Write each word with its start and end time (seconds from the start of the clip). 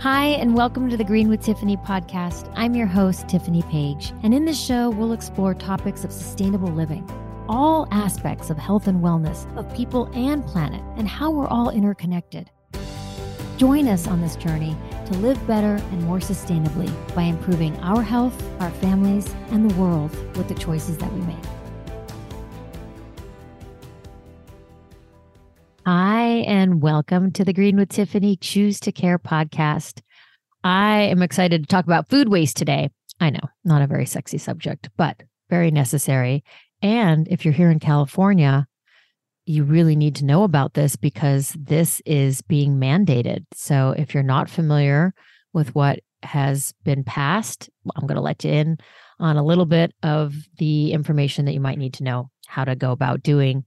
Hi, 0.00 0.26
and 0.26 0.54
welcome 0.54 0.88
to 0.90 0.96
the 0.96 1.02
Green 1.02 1.28
with 1.28 1.42
Tiffany 1.42 1.76
podcast. 1.76 2.52
I'm 2.54 2.76
your 2.76 2.86
host, 2.86 3.26
Tiffany 3.26 3.62
Page, 3.62 4.12
and 4.22 4.32
in 4.32 4.44
this 4.44 4.56
show, 4.56 4.90
we'll 4.90 5.12
explore 5.12 5.54
topics 5.54 6.04
of 6.04 6.12
sustainable 6.12 6.68
living, 6.68 7.04
all 7.48 7.88
aspects 7.90 8.48
of 8.48 8.56
health 8.58 8.86
and 8.86 9.02
wellness 9.02 9.52
of 9.56 9.74
people 9.74 10.08
and 10.14 10.46
planet, 10.46 10.80
and 10.96 11.08
how 11.08 11.32
we're 11.32 11.48
all 11.48 11.70
interconnected. 11.70 12.48
Join 13.56 13.88
us 13.88 14.06
on 14.06 14.20
this 14.20 14.36
journey 14.36 14.76
to 15.06 15.14
live 15.14 15.44
better 15.48 15.82
and 15.90 16.02
more 16.04 16.20
sustainably 16.20 16.88
by 17.16 17.22
improving 17.22 17.76
our 17.78 18.00
health, 18.00 18.40
our 18.60 18.70
families, 18.70 19.34
and 19.50 19.68
the 19.68 19.74
world 19.74 20.12
with 20.36 20.46
the 20.46 20.54
choices 20.54 20.96
that 20.98 21.12
we 21.12 21.22
make. 21.22 21.57
And 26.48 26.80
welcome 26.80 27.30
to 27.30 27.44
the 27.44 27.52
Green 27.52 27.76
with 27.76 27.90
Tiffany 27.90 28.34
Choose 28.34 28.80
to 28.80 28.90
Care 28.90 29.18
podcast. 29.18 30.00
I 30.64 31.00
am 31.00 31.20
excited 31.20 31.60
to 31.60 31.66
talk 31.66 31.84
about 31.84 32.08
food 32.08 32.30
waste 32.30 32.56
today. 32.56 32.88
I 33.20 33.28
know, 33.28 33.50
not 33.66 33.82
a 33.82 33.86
very 33.86 34.06
sexy 34.06 34.38
subject, 34.38 34.88
but 34.96 35.24
very 35.50 35.70
necessary. 35.70 36.42
And 36.80 37.28
if 37.28 37.44
you're 37.44 37.52
here 37.52 37.70
in 37.70 37.80
California, 37.80 38.66
you 39.44 39.62
really 39.62 39.94
need 39.94 40.14
to 40.16 40.24
know 40.24 40.42
about 40.42 40.72
this 40.72 40.96
because 40.96 41.54
this 41.58 42.00
is 42.06 42.40
being 42.40 42.80
mandated. 42.80 43.44
So 43.52 43.94
if 43.98 44.14
you're 44.14 44.22
not 44.22 44.48
familiar 44.48 45.12
with 45.52 45.74
what 45.74 46.00
has 46.22 46.72
been 46.82 47.04
passed, 47.04 47.68
I'm 47.94 48.06
going 48.06 48.16
to 48.16 48.22
let 48.22 48.42
you 48.42 48.52
in 48.52 48.78
on 49.20 49.36
a 49.36 49.44
little 49.44 49.66
bit 49.66 49.92
of 50.02 50.34
the 50.56 50.92
information 50.92 51.44
that 51.44 51.52
you 51.52 51.60
might 51.60 51.78
need 51.78 51.92
to 51.94 52.04
know 52.04 52.30
how 52.46 52.64
to 52.64 52.74
go 52.74 52.90
about 52.90 53.22
doing 53.22 53.66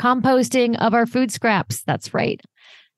composting 0.00 0.76
of 0.78 0.94
our 0.94 1.04
food 1.04 1.30
scraps. 1.30 1.82
That's 1.82 2.14
right. 2.14 2.40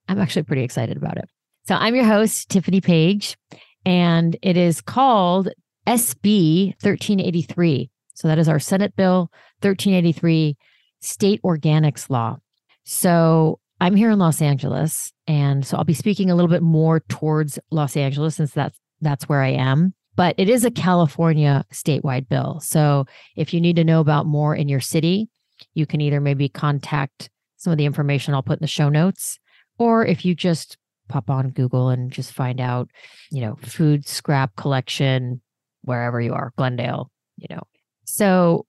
I'm 0.09 0.20
actually 0.20 0.45
pretty 0.45 0.62
excited 0.62 0.97
about 0.97 1.16
it. 1.16 1.25
So 1.66 1.75
I'm 1.75 1.97
your 1.97 2.05
host, 2.05 2.48
Tiffany 2.48 2.81
Page, 2.81 3.36
and 3.84 4.36
it 4.41 4.56
is 4.56 4.81
called 4.81 5.48
SB 5.86 6.69
1383. 6.80 7.91
So 8.14 8.28
that 8.28 8.39
is 8.39 8.48
our 8.48 8.61
Senate 8.61 8.95
Bill 8.95 9.30
1383 9.62 10.56
state 11.00 11.42
organics 11.42 12.08
law. 12.08 12.36
So 12.84 13.58
I'm 13.80 13.97
here 13.97 14.11
in 14.11 14.20
Los 14.20 14.41
Angeles, 14.41 15.12
and 15.27 15.67
so 15.67 15.77
I'll 15.77 15.84
be 15.84 15.95
speaking 15.95 16.30
a 16.30 16.36
little 16.36 16.50
bit 16.50 16.62
more 16.62 17.00
towards 17.00 17.58
Los 17.73 17.97
Angeles 17.97 18.36
since 18.36 18.53
that's 18.53 18.78
that's 19.00 19.28
where 19.28 19.42
I 19.42 19.50
am. 19.50 19.95
But 20.14 20.36
it 20.39 20.48
is 20.48 20.64
a 20.64 20.70
California 20.70 21.64
statewide 21.73 22.28
bill. 22.28 22.61
So 22.61 23.06
if 23.34 23.53
you 23.53 23.61
need 23.61 23.77
to 23.77 23.84
know 23.84 24.00
about 24.00 24.27
more 24.27 24.55
in 24.55 24.69
your 24.69 24.80
city, 24.80 25.28
you 25.75 25.87
can 25.87 26.01
either 26.01 26.20
maybe 26.20 26.48
contact 26.48 27.31
some 27.56 27.70
of 27.70 27.78
the 27.78 27.87
information 27.87 28.34
I'll 28.34 28.42
put 28.42 28.59
in 28.59 28.65
the 28.65 28.67
show 28.67 28.89
notes, 28.89 29.39
or 29.79 30.05
if 30.05 30.25
you 30.25 30.34
just 30.34 30.77
pop 31.09 31.31
on 31.31 31.51
Google 31.51 31.89
and 31.89 32.11
just 32.11 32.33
find 32.33 32.61
out, 32.61 32.91
you 33.31 33.41
know, 33.41 33.56
food 33.62 34.06
scrap 34.06 34.56
collection 34.56 35.41
wherever 35.83 36.20
you 36.20 36.33
are, 36.33 36.53
Glendale, 36.56 37.11
you 37.37 37.47
know. 37.51 37.62
So, 38.05 38.67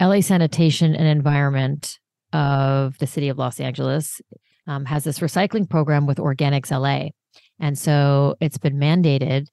LA 0.00 0.20
Sanitation 0.20 0.94
and 0.94 1.08
Environment 1.08 1.98
of 2.32 2.98
the 2.98 3.06
city 3.06 3.28
of 3.28 3.38
Los 3.38 3.60
Angeles 3.60 4.20
um, 4.66 4.84
has 4.84 5.04
this 5.04 5.20
recycling 5.20 5.68
program 5.68 6.06
with 6.06 6.18
Organics 6.18 6.70
LA. 6.70 7.10
And 7.58 7.78
so 7.78 8.36
it's 8.40 8.58
been 8.58 8.76
mandated 8.76 9.46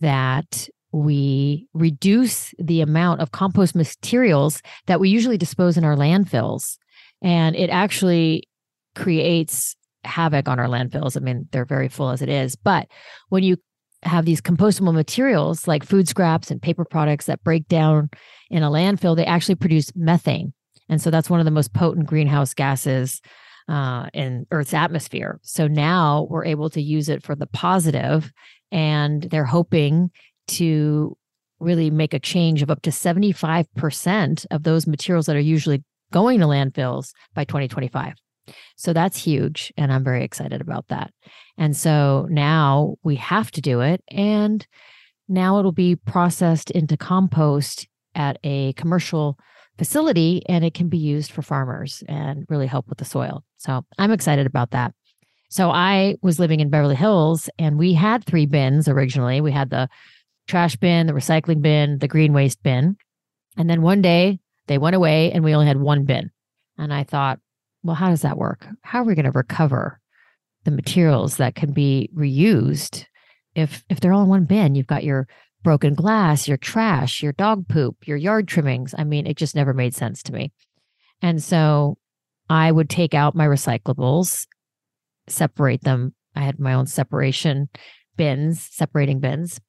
that 0.00 0.68
we 0.96 1.68
reduce 1.74 2.54
the 2.58 2.80
amount 2.80 3.20
of 3.20 3.30
compost 3.30 3.74
materials 3.74 4.62
that 4.86 4.98
we 4.98 5.10
usually 5.10 5.36
dispose 5.36 5.76
in 5.76 5.84
our 5.84 5.94
landfills. 5.94 6.78
And 7.22 7.54
it 7.54 7.68
actually 7.68 8.48
creates 8.94 9.76
havoc 10.04 10.48
on 10.48 10.58
our 10.58 10.68
landfills. 10.68 11.14
I 11.14 11.20
mean, 11.20 11.48
they're 11.52 11.66
very 11.66 11.88
full 11.88 12.08
as 12.08 12.22
it 12.22 12.30
is. 12.30 12.56
But 12.56 12.88
when 13.28 13.42
you 13.42 13.58
have 14.04 14.24
these 14.24 14.40
compostable 14.40 14.94
materials 14.94 15.68
like 15.68 15.84
food 15.84 16.08
scraps 16.08 16.50
and 16.50 16.62
paper 16.62 16.84
products 16.86 17.26
that 17.26 17.44
break 17.44 17.68
down 17.68 18.08
in 18.48 18.62
a 18.62 18.70
landfill, 18.70 19.16
they 19.16 19.26
actually 19.26 19.56
produce 19.56 19.94
methane. 19.94 20.54
And 20.88 21.02
so 21.02 21.10
that's 21.10 21.28
one 21.28 21.40
of 21.40 21.44
the 21.44 21.50
most 21.50 21.74
potent 21.74 22.06
greenhouse 22.06 22.54
gases 22.54 23.20
uh, 23.68 24.06
in 24.14 24.46
Earth's 24.50 24.72
atmosphere. 24.72 25.40
So 25.42 25.66
now 25.66 26.26
we're 26.30 26.46
able 26.46 26.70
to 26.70 26.80
use 26.80 27.10
it 27.10 27.22
for 27.22 27.34
the 27.34 27.48
positive, 27.48 28.32
and 28.72 29.24
they're 29.24 29.44
hoping 29.44 30.10
to 30.48 31.16
really 31.60 31.90
make 31.90 32.14
a 32.14 32.18
change 32.18 32.62
of 32.62 32.70
up 32.70 32.82
to 32.82 32.90
75% 32.90 34.46
of 34.50 34.62
those 34.62 34.86
materials 34.86 35.26
that 35.26 35.36
are 35.36 35.40
usually 35.40 35.82
going 36.12 36.40
to 36.40 36.46
landfills 36.46 37.12
by 37.34 37.44
2025. 37.44 38.14
So 38.76 38.92
that's 38.92 39.16
huge. 39.18 39.72
And 39.76 39.92
I'm 39.92 40.04
very 40.04 40.22
excited 40.22 40.60
about 40.60 40.88
that. 40.88 41.12
And 41.58 41.76
so 41.76 42.26
now 42.30 42.96
we 43.02 43.16
have 43.16 43.50
to 43.52 43.60
do 43.60 43.80
it. 43.80 44.02
And 44.08 44.66
now 45.28 45.58
it'll 45.58 45.72
be 45.72 45.96
processed 45.96 46.70
into 46.70 46.96
compost 46.96 47.88
at 48.14 48.38
a 48.44 48.72
commercial 48.74 49.38
facility 49.78 50.42
and 50.48 50.64
it 50.64 50.74
can 50.74 50.88
be 50.88 50.98
used 50.98 51.32
for 51.32 51.42
farmers 51.42 52.02
and 52.08 52.46
really 52.48 52.66
help 52.66 52.88
with 52.88 52.98
the 52.98 53.04
soil. 53.04 53.44
So 53.58 53.84
I'm 53.98 54.12
excited 54.12 54.46
about 54.46 54.70
that. 54.70 54.94
So 55.48 55.70
I 55.70 56.16
was 56.22 56.38
living 56.40 56.60
in 56.60 56.70
Beverly 56.70 56.96
Hills 56.96 57.48
and 57.58 57.78
we 57.78 57.92
had 57.92 58.24
three 58.24 58.46
bins 58.46 58.88
originally. 58.88 59.40
We 59.40 59.52
had 59.52 59.70
the 59.70 59.88
trash 60.46 60.76
bin, 60.76 61.06
the 61.06 61.12
recycling 61.12 61.62
bin, 61.62 61.98
the 61.98 62.08
green 62.08 62.32
waste 62.32 62.62
bin. 62.62 62.96
And 63.56 63.68
then 63.68 63.82
one 63.82 64.02
day 64.02 64.40
they 64.66 64.78
went 64.78 64.96
away 64.96 65.32
and 65.32 65.44
we 65.44 65.54
only 65.54 65.66
had 65.66 65.80
one 65.80 66.04
bin. 66.04 66.30
And 66.78 66.92
I 66.92 67.04
thought, 67.04 67.40
well, 67.82 67.96
how 67.96 68.10
does 68.10 68.22
that 68.22 68.38
work? 68.38 68.66
How 68.82 69.00
are 69.00 69.04
we 69.04 69.14
going 69.14 69.24
to 69.24 69.30
recover 69.30 70.00
the 70.64 70.70
materials 70.70 71.36
that 71.36 71.54
can 71.54 71.72
be 71.72 72.10
reused 72.14 73.04
if 73.54 73.84
if 73.88 74.00
they're 74.00 74.12
all 74.12 74.24
in 74.24 74.28
one 74.28 74.44
bin? 74.44 74.74
You've 74.74 74.86
got 74.86 75.04
your 75.04 75.28
broken 75.62 75.94
glass, 75.94 76.46
your 76.46 76.56
trash, 76.56 77.22
your 77.22 77.32
dog 77.32 77.68
poop, 77.68 78.06
your 78.06 78.16
yard 78.16 78.46
trimmings. 78.46 78.94
I 78.96 79.04
mean, 79.04 79.26
it 79.26 79.36
just 79.36 79.54
never 79.54 79.72
made 79.72 79.94
sense 79.94 80.22
to 80.24 80.32
me. 80.32 80.52
And 81.22 81.42
so 81.42 81.96
I 82.48 82.70
would 82.70 82.90
take 82.90 83.14
out 83.14 83.34
my 83.34 83.46
recyclables, 83.46 84.46
separate 85.28 85.82
them. 85.82 86.14
I 86.34 86.42
had 86.42 86.60
my 86.60 86.74
own 86.74 86.86
separation 86.86 87.68
bins, 88.16 88.68
separating 88.70 89.20
bins, 89.20 89.60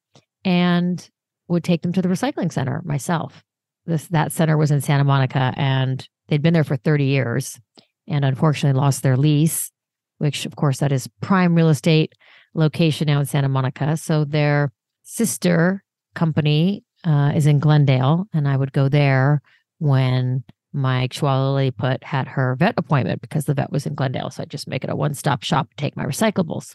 and 0.44 1.08
would 1.48 1.64
take 1.64 1.82
them 1.82 1.92
to 1.92 2.02
the 2.02 2.08
recycling 2.08 2.52
center 2.52 2.82
myself. 2.84 3.44
This 3.86 4.06
that 4.08 4.32
center 4.32 4.56
was 4.56 4.70
in 4.70 4.80
Santa 4.80 5.04
Monica 5.04 5.54
and 5.56 6.06
they'd 6.28 6.42
been 6.42 6.54
there 6.54 6.64
for 6.64 6.76
30 6.76 7.04
years 7.04 7.58
and 8.06 8.24
unfortunately 8.24 8.78
lost 8.78 9.02
their 9.02 9.16
lease, 9.16 9.70
which 10.18 10.46
of 10.46 10.56
course 10.56 10.78
that 10.78 10.92
is 10.92 11.08
prime 11.20 11.54
real 11.54 11.68
estate 11.68 12.12
location 12.54 13.06
now 13.06 13.20
in 13.20 13.26
Santa 13.26 13.48
Monica. 13.48 13.96
So 13.96 14.24
their 14.24 14.72
sister 15.02 15.82
company 16.14 16.84
uh, 17.04 17.32
is 17.34 17.46
in 17.46 17.60
Glendale, 17.60 18.26
and 18.32 18.48
I 18.48 18.56
would 18.56 18.72
go 18.72 18.88
there 18.88 19.40
when 19.78 20.44
my 20.72 21.06
Chihuahua 21.08 21.70
put 21.70 22.04
had 22.04 22.28
her 22.28 22.56
vet 22.56 22.74
appointment 22.76 23.20
because 23.20 23.46
the 23.46 23.54
vet 23.54 23.72
was 23.72 23.86
in 23.86 23.94
Glendale. 23.94 24.30
So 24.30 24.42
I'd 24.42 24.50
just 24.50 24.68
make 24.68 24.84
it 24.84 24.90
a 24.90 24.96
one 24.96 25.14
stop 25.14 25.42
shop, 25.42 25.68
take 25.76 25.96
my 25.96 26.04
recyclables. 26.04 26.74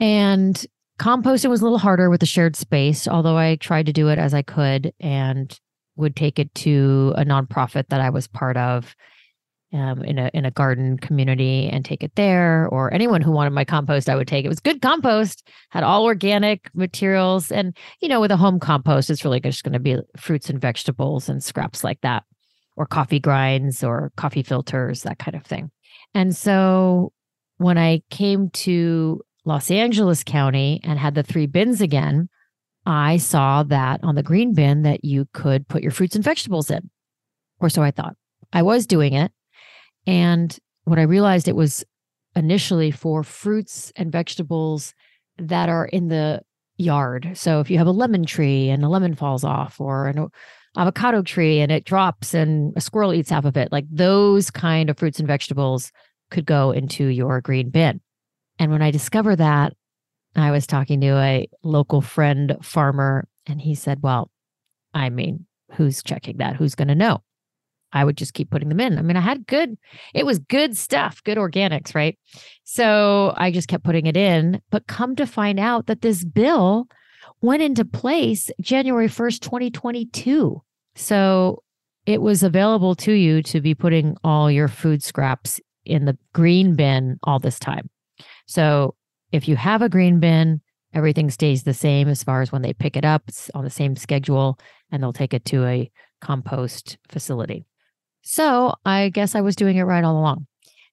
And 0.00 0.64
composting 0.98 1.50
was 1.50 1.60
a 1.60 1.64
little 1.64 1.78
harder 1.78 2.10
with 2.10 2.20
the 2.20 2.26
shared 2.26 2.56
space, 2.56 3.06
although 3.08 3.36
I 3.36 3.56
tried 3.56 3.86
to 3.86 3.92
do 3.92 4.08
it 4.08 4.18
as 4.18 4.34
I 4.34 4.42
could 4.42 4.92
and 5.00 5.58
would 5.96 6.16
take 6.16 6.38
it 6.38 6.54
to 6.54 7.12
a 7.16 7.24
nonprofit 7.24 7.88
that 7.88 8.00
I 8.00 8.10
was 8.10 8.26
part 8.28 8.56
of 8.56 8.94
um, 9.72 10.02
in 10.02 10.18
a 10.18 10.30
in 10.32 10.44
a 10.44 10.50
garden 10.50 10.96
community 10.96 11.68
and 11.68 11.84
take 11.84 12.02
it 12.02 12.12
there. 12.14 12.68
Or 12.68 12.92
anyone 12.92 13.20
who 13.20 13.32
wanted 13.32 13.50
my 13.50 13.64
compost, 13.64 14.08
I 14.08 14.16
would 14.16 14.28
take. 14.28 14.44
It 14.44 14.48
was 14.48 14.60
good 14.60 14.80
compost, 14.80 15.48
had 15.70 15.84
all 15.84 16.04
organic 16.04 16.70
materials, 16.74 17.52
and 17.52 17.76
you 18.00 18.08
know, 18.08 18.20
with 18.20 18.30
a 18.30 18.36
home 18.36 18.60
compost, 18.60 19.10
it's 19.10 19.24
really 19.24 19.40
just 19.40 19.64
going 19.64 19.74
to 19.74 19.78
be 19.78 19.98
fruits 20.16 20.48
and 20.48 20.60
vegetables 20.60 21.28
and 21.28 21.42
scraps 21.42 21.84
like 21.84 22.00
that, 22.00 22.24
or 22.76 22.86
coffee 22.86 23.20
grinds 23.20 23.84
or 23.84 24.12
coffee 24.16 24.42
filters, 24.42 25.02
that 25.02 25.18
kind 25.18 25.36
of 25.36 25.44
thing. 25.44 25.70
And 26.14 26.34
so 26.34 27.12
when 27.58 27.76
I 27.76 28.02
came 28.10 28.50
to 28.50 29.20
Los 29.48 29.70
Angeles 29.70 30.22
County 30.22 30.78
and 30.84 30.98
had 30.98 31.14
the 31.14 31.22
three 31.22 31.46
bins 31.46 31.80
again, 31.80 32.28
I 32.84 33.16
saw 33.16 33.62
that 33.64 34.04
on 34.04 34.14
the 34.14 34.22
green 34.22 34.52
bin 34.52 34.82
that 34.82 35.06
you 35.06 35.26
could 35.32 35.66
put 35.66 35.82
your 35.82 35.90
fruits 35.90 36.14
and 36.14 36.22
vegetables 36.22 36.70
in. 36.70 36.90
Or 37.58 37.70
so 37.70 37.82
I 37.82 37.90
thought. 37.90 38.14
I 38.52 38.60
was 38.60 38.86
doing 38.86 39.14
it 39.14 39.32
and 40.06 40.56
what 40.84 40.98
I 40.98 41.02
realized 41.02 41.48
it 41.48 41.56
was 41.56 41.82
initially 42.36 42.90
for 42.90 43.22
fruits 43.22 43.90
and 43.96 44.12
vegetables 44.12 44.94
that 45.38 45.70
are 45.70 45.86
in 45.86 46.08
the 46.08 46.42
yard. 46.76 47.30
So 47.34 47.60
if 47.60 47.70
you 47.70 47.78
have 47.78 47.86
a 47.86 47.90
lemon 47.92 48.26
tree 48.26 48.68
and 48.68 48.84
a 48.84 48.88
lemon 48.88 49.14
falls 49.14 49.44
off, 49.44 49.80
or 49.80 50.08
an 50.08 50.28
avocado 50.76 51.22
tree 51.22 51.60
and 51.60 51.72
it 51.72 51.84
drops 51.84 52.34
and 52.34 52.74
a 52.76 52.82
squirrel 52.82 53.14
eats 53.14 53.30
half 53.30 53.46
of 53.46 53.56
it, 53.56 53.72
like 53.72 53.86
those 53.90 54.50
kind 54.50 54.90
of 54.90 54.98
fruits 54.98 55.18
and 55.18 55.26
vegetables 55.26 55.90
could 56.30 56.44
go 56.44 56.70
into 56.70 57.06
your 57.06 57.40
green 57.40 57.70
bin. 57.70 58.00
And 58.58 58.70
when 58.70 58.82
I 58.82 58.90
discovered 58.90 59.36
that, 59.36 59.74
I 60.36 60.50
was 60.50 60.66
talking 60.66 61.00
to 61.00 61.16
a 61.16 61.48
local 61.62 62.00
friend 62.00 62.56
farmer, 62.62 63.28
and 63.46 63.60
he 63.60 63.74
said, 63.74 64.02
Well, 64.02 64.30
I 64.94 65.10
mean, 65.10 65.46
who's 65.72 66.02
checking 66.02 66.38
that? 66.38 66.56
Who's 66.56 66.74
going 66.74 66.88
to 66.88 66.94
know? 66.94 67.22
I 67.92 68.04
would 68.04 68.16
just 68.16 68.34
keep 68.34 68.50
putting 68.50 68.68
them 68.68 68.80
in. 68.80 68.98
I 68.98 69.02
mean, 69.02 69.16
I 69.16 69.20
had 69.20 69.46
good, 69.46 69.78
it 70.14 70.26
was 70.26 70.38
good 70.38 70.76
stuff, 70.76 71.22
good 71.24 71.38
organics, 71.38 71.94
right? 71.94 72.18
So 72.64 73.32
I 73.36 73.50
just 73.50 73.68
kept 73.68 73.84
putting 73.84 74.06
it 74.06 74.16
in. 74.16 74.60
But 74.70 74.86
come 74.86 75.16
to 75.16 75.26
find 75.26 75.58
out 75.58 75.86
that 75.86 76.02
this 76.02 76.24
bill 76.24 76.86
went 77.40 77.62
into 77.62 77.84
place 77.84 78.50
January 78.60 79.08
1st, 79.08 79.40
2022. 79.40 80.62
So 80.96 81.62
it 82.04 82.20
was 82.20 82.42
available 82.42 82.94
to 82.96 83.12
you 83.12 83.42
to 83.44 83.60
be 83.60 83.74
putting 83.74 84.16
all 84.22 84.50
your 84.50 84.68
food 84.68 85.02
scraps 85.02 85.60
in 85.84 86.04
the 86.04 86.18
green 86.34 86.74
bin 86.74 87.18
all 87.22 87.38
this 87.38 87.58
time. 87.58 87.88
So 88.48 88.94
if 89.30 89.46
you 89.46 89.56
have 89.56 89.82
a 89.82 89.88
green 89.88 90.20
bin, 90.20 90.60
everything 90.94 91.30
stays 91.30 91.62
the 91.62 91.74
same 91.74 92.08
as 92.08 92.24
far 92.24 92.42
as 92.42 92.50
when 92.50 92.62
they 92.62 92.72
pick 92.72 92.96
it 92.96 93.04
up, 93.04 93.22
it's 93.28 93.50
on 93.54 93.62
the 93.62 93.70
same 93.70 93.94
schedule, 93.94 94.58
and 94.90 95.02
they'll 95.02 95.12
take 95.12 95.34
it 95.34 95.44
to 95.46 95.64
a 95.66 95.90
compost 96.20 96.98
facility. 97.08 97.66
So 98.22 98.74
I 98.84 99.10
guess 99.10 99.34
I 99.34 99.42
was 99.42 99.54
doing 99.54 99.76
it 99.76 99.82
right 99.82 100.02
all 100.02 100.18
along. 100.18 100.46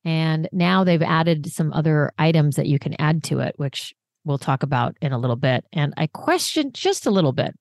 And 0.04 0.48
now 0.52 0.84
they've 0.84 1.02
added 1.02 1.52
some 1.52 1.74
other 1.74 2.12
items 2.20 2.58
that 2.58 2.68
you 2.68 2.78
can 2.78 2.94
add 3.00 3.24
to 3.24 3.40
it, 3.40 3.56
which 3.58 3.94
we'll 4.24 4.38
talk 4.38 4.62
about 4.62 4.96
in 5.02 5.14
a 5.14 5.18
little 5.18 5.36
bit. 5.36 5.66
And 5.74 5.94
I 5.98 6.08
question 6.08 6.72
just 6.74 7.06
a 7.06 7.12
little 7.12 7.32
bit. 7.32 7.56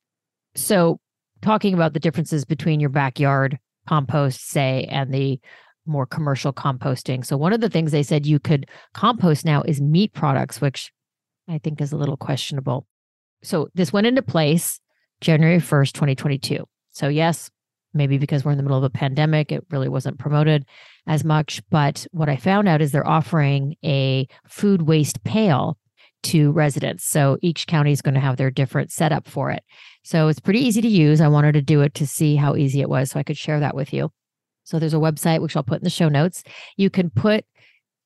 So 0.55 0.99
talking 1.41 1.73
about 1.73 1.95
the 1.95 2.01
differences 2.01 2.45
between 2.45 2.81
your 2.81 2.91
backyard 2.91 3.59
compost, 3.87 4.49
say, 4.49 4.85
and 4.91 5.13
the 5.13 5.41
more 5.87 6.07
commercial 6.07 6.53
composting. 6.53 7.25
So, 7.25 7.37
one 7.37 7.53
of 7.53 7.61
the 7.61 7.69
things 7.69 7.93
they 7.93 8.03
said 8.03 8.27
you 8.27 8.39
could 8.39 8.69
compost 8.93 9.45
now 9.45 9.63
is 9.63 9.81
meat 9.81 10.13
products, 10.13 10.61
which 10.61 10.93
I 11.49 11.59
think 11.59 11.81
is 11.81 11.93
a 11.93 11.97
little 11.97 12.17
questionable. 12.17 12.87
So, 13.43 13.69
this 13.75 13.93
went 13.93 14.07
into 14.07 14.23
place 14.23 14.81
January 15.21 15.59
1st, 15.59 15.93
2022. 15.93 16.65
So, 16.93 17.09
yes, 17.09 17.51
maybe 17.95 18.19
because 18.19 18.45
we're 18.45 18.53
in 18.53 18.57
the 18.57 18.63
middle 18.63 18.79
of 18.79 18.85
a 18.85 18.91
pandemic, 18.91 19.53
it 19.53 19.65
really 19.71 19.89
wasn't 19.89 20.19
promoted 20.19 20.67
as 21.07 21.25
much. 21.25 21.63
But 21.71 22.07
what 22.11 22.29
I 22.29 22.37
found 22.37 22.69
out 22.69 22.83
is 22.83 22.93
they're 22.93 23.07
offering 23.07 23.77
a 23.85 24.27
food 24.47 24.83
waste 24.83 25.23
pail 25.25 25.79
to 26.25 26.51
residents. 26.53 27.05
So 27.05 27.39
each 27.43 27.67
county 27.67 27.93
is 27.93 28.03
going 28.03 28.15
to 28.15 28.21
have 28.21 28.37
their 28.37 28.51
different 28.51 28.91
setup 28.91 29.29
for 29.29 29.51
it. 29.51 29.63
So 30.03 30.29
it's 30.29 30.41
pretty 30.41 30.61
easy 30.61 30.81
to 30.81 30.89
use. 30.89 31.21
I 31.21 31.29
wanted 31.29 31.53
to 31.53 31.63
do 31.63 31.83
it 31.83 31.95
to 31.95 32.07
see 32.07 32.37
how 32.37 32.57
easy 32.57 32.81
it 32.81 32.89
was 32.89 33.11
so 33.11 33.21
I 33.21 33.23
could 33.23 33.37
share 33.37 33.61
that 33.61 33.77
with 33.77 33.93
you. 33.93 34.11
So 34.65 34.79
there's 34.79 34.95
a 34.95 34.99
website 34.99 35.41
which 35.41 35.57
I'll 35.57 35.63
put 35.63 35.79
in 35.79 35.85
the 35.85 35.91
show 35.91 36.09
notes. 36.09 36.43
You 36.77 36.91
can 36.91 37.11
put 37.11 37.45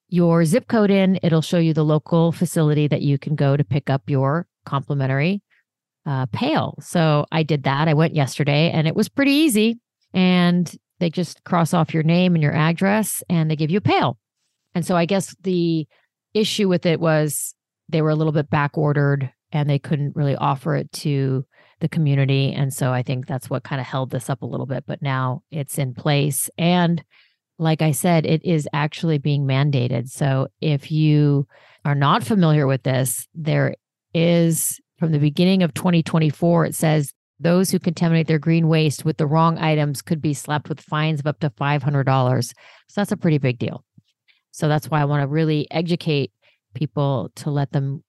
your 0.09 0.45
zip 0.45 0.69
code 0.69 0.91
in, 0.91 1.19
it'll 1.23 1.43
show 1.43 1.59
you 1.59 1.75
the 1.75 1.85
local 1.85 2.33
facility 2.33 2.89
that 2.89 3.03
you 3.03 3.19
can 3.19 3.35
go 3.35 3.57
to 3.57 3.65
pick 3.65 3.91
up 3.91 4.03
your 4.09 4.47
complimentary 4.65 5.43
uh, 6.07 6.27
pail. 6.33 6.75
So 6.81 7.27
I 7.31 7.43
did 7.43 7.65
that. 7.65 7.89
I 7.89 7.95
went 7.95 8.15
yesterday 8.15 8.71
and 8.71 8.89
it 8.89 8.97
was 8.97 9.09
pretty 9.09 9.33
easy. 9.33 9.79
And 10.15 10.75
they 11.01 11.11
just 11.11 11.45
cross 11.45 11.75
off 11.75 11.93
your 11.93 12.03
name 12.03 12.35
and 12.35 12.43
your 12.43 12.55
address 12.55 13.23
and 13.29 13.51
they 13.51 13.57
give 13.57 13.71
you 13.71 13.79
a 13.79 13.83
pail. 13.83 14.19
And 14.75 14.85
so 14.85 14.97
I 14.97 15.05
guess 15.05 15.37
the 15.43 15.87
issue 16.35 16.69
with 16.69 16.87
it 16.87 17.01
was 17.01 17.55
they 17.89 18.03
were 18.03 18.11
a 18.11 18.15
little 18.15 18.33
bit 18.33 18.51
back 18.51 18.77
ordered 18.79 19.31
and 19.53 19.69
they 19.69 19.79
couldn't 19.79 20.17
really 20.17 20.37
offer 20.37 20.75
it 20.75 20.91
to 20.93 21.45
the 21.81 21.89
community. 21.89 22.53
And 22.53 22.73
so 22.73 22.93
I 22.93 23.03
think 23.03 23.27
that's 23.27 23.49
what 23.49 23.65
kind 23.65 23.81
of 23.81 23.87
held 23.87 24.11
this 24.11 24.29
up 24.29 24.43
a 24.43 24.47
little 24.47 24.67
bit. 24.67 24.85
But 24.87 25.03
now 25.03 25.43
it's 25.51 25.79
in 25.79 25.95
place. 25.95 26.51
And 26.59 27.03
like 27.59 27.83
I 27.83 27.93
said, 27.93 28.25
it 28.27 28.45
is 28.45 28.69
actually 28.73 29.19
being 29.19 29.45
mandated. 29.45 30.09
So 30.09 30.49
if 30.61 30.91
you 30.91 31.47
are 31.85 31.95
not 31.95 32.25
familiar 32.25 32.67
with 32.67 32.83
this, 32.83 33.27
there 33.35 33.75
is 34.15 34.81
from 34.99 35.13
the 35.13 35.19
beginning 35.19 35.63
of 35.63 35.75
2024, 35.75 36.67
it 36.67 36.75
says 36.75 37.13
those 37.41 37.71
who 37.71 37.79
contaminate 37.79 38.27
their 38.27 38.39
green 38.39 38.69
waste 38.69 39.05
with 39.05 39.17
the 39.17 39.27
wrong 39.27 39.59
items 39.59 40.03
could 40.03 40.21
be 40.21 40.35
slapped 40.35 40.69
with 40.69 40.81
fines 40.81 41.21
of 41.21 41.27
up 41.27 41.39
to 41.41 41.51
$500. 41.51 42.45
So 42.45 42.53
that's 42.97 43.13
a 43.13 43.17
pretty 43.17 43.39
big 43.39 43.59
deal. 43.59 43.85
So 44.51 44.67
that's 44.67 44.91
why 44.91 45.01
I 45.01 45.05
want 45.05 45.23
to 45.23 45.29
really 45.29 45.71
educate 45.71 46.33
people 46.75 47.31
to 47.37 47.51
let 47.51 47.71
them 47.71 48.03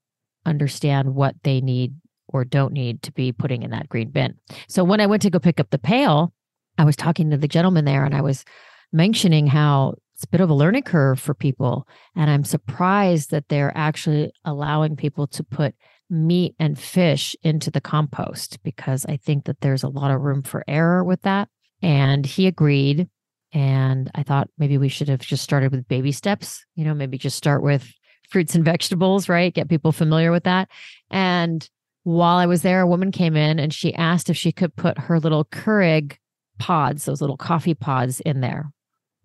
understand 0.45 1.13
what 1.13 1.35
they 1.43 1.61
need 1.61 1.93
or 2.29 2.45
don't 2.45 2.73
need 2.73 3.01
to 3.03 3.11
be 3.11 3.31
putting 3.31 3.63
in 3.63 3.71
that 3.71 3.89
green 3.89 4.09
bin. 4.09 4.35
So 4.67 4.83
when 4.83 5.01
I 5.01 5.07
went 5.07 5.21
to 5.23 5.29
go 5.29 5.39
pick 5.39 5.59
up 5.59 5.69
the 5.69 5.79
pail, 5.79 6.33
I 6.77 6.85
was 6.85 6.95
talking 6.95 7.29
to 7.29 7.37
the 7.37 7.47
gentleman 7.47 7.85
there 7.85 8.05
and 8.05 8.15
I 8.15 8.21
was 8.21 8.45
mentioning 8.91 9.47
how 9.47 9.95
it's 10.15 10.23
a 10.23 10.29
bit 10.29 10.41
of 10.41 10.49
a 10.49 10.53
learning 10.53 10.83
curve 10.83 11.19
for 11.19 11.33
people. 11.33 11.87
And 12.15 12.29
I'm 12.29 12.43
surprised 12.43 13.31
that 13.31 13.47
they're 13.49 13.71
actually 13.75 14.31
allowing 14.43 14.95
people 14.95 15.27
to 15.27 15.43
put 15.43 15.75
meat 16.09 16.55
and 16.59 16.77
fish 16.77 17.35
into 17.43 17.69
the 17.69 17.81
compost 17.81 18.61
because 18.63 19.05
I 19.05 19.17
think 19.17 19.45
that 19.45 19.61
there's 19.61 19.83
a 19.83 19.89
lot 19.89 20.11
of 20.11 20.21
room 20.21 20.41
for 20.41 20.63
error 20.67 21.03
with 21.03 21.21
that. 21.21 21.49
And 21.81 22.25
he 22.25 22.47
agreed. 22.47 23.07
And 23.53 24.11
I 24.13 24.23
thought 24.23 24.49
maybe 24.57 24.77
we 24.77 24.89
should 24.89 25.09
have 25.09 25.21
just 25.21 25.43
started 25.43 25.71
with 25.71 25.87
baby 25.87 26.11
steps, 26.11 26.65
you 26.75 26.83
know, 26.83 26.93
maybe 26.93 27.17
just 27.17 27.37
start 27.37 27.63
with 27.63 27.91
fruits 28.29 28.55
and 28.55 28.65
vegetables, 28.65 29.29
right? 29.29 29.53
Get 29.53 29.69
people 29.69 29.91
familiar 29.91 30.31
with 30.31 30.43
that. 30.43 30.69
And 31.09 31.67
while 32.03 32.37
I 32.37 32.45
was 32.45 32.61
there, 32.61 32.81
a 32.81 32.87
woman 32.87 33.11
came 33.11 33.35
in 33.35 33.59
and 33.59 33.73
she 33.73 33.93
asked 33.93 34.29
if 34.29 34.37
she 34.37 34.51
could 34.51 34.75
put 34.75 34.97
her 34.97 35.19
little 35.19 35.45
Keurig 35.45 36.17
pods, 36.57 37.05
those 37.05 37.21
little 37.21 37.37
coffee 37.37 37.73
pods 37.73 38.19
in 38.21 38.41
there. 38.41 38.71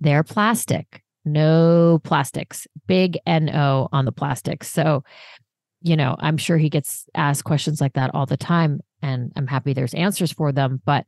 They're 0.00 0.24
plastic, 0.24 1.02
no 1.24 2.00
plastics, 2.04 2.66
big 2.86 3.18
NO 3.26 3.88
on 3.92 4.04
the 4.04 4.12
plastics. 4.12 4.70
So, 4.70 5.04
you 5.82 5.96
know, 5.96 6.16
I'm 6.18 6.36
sure 6.36 6.58
he 6.58 6.68
gets 6.68 7.06
asked 7.14 7.44
questions 7.44 7.80
like 7.80 7.94
that 7.94 8.10
all 8.14 8.26
the 8.26 8.36
time. 8.36 8.80
And 9.02 9.32
I'm 9.36 9.46
happy 9.46 9.72
there's 9.72 9.94
answers 9.94 10.32
for 10.32 10.52
them. 10.52 10.82
But 10.84 11.06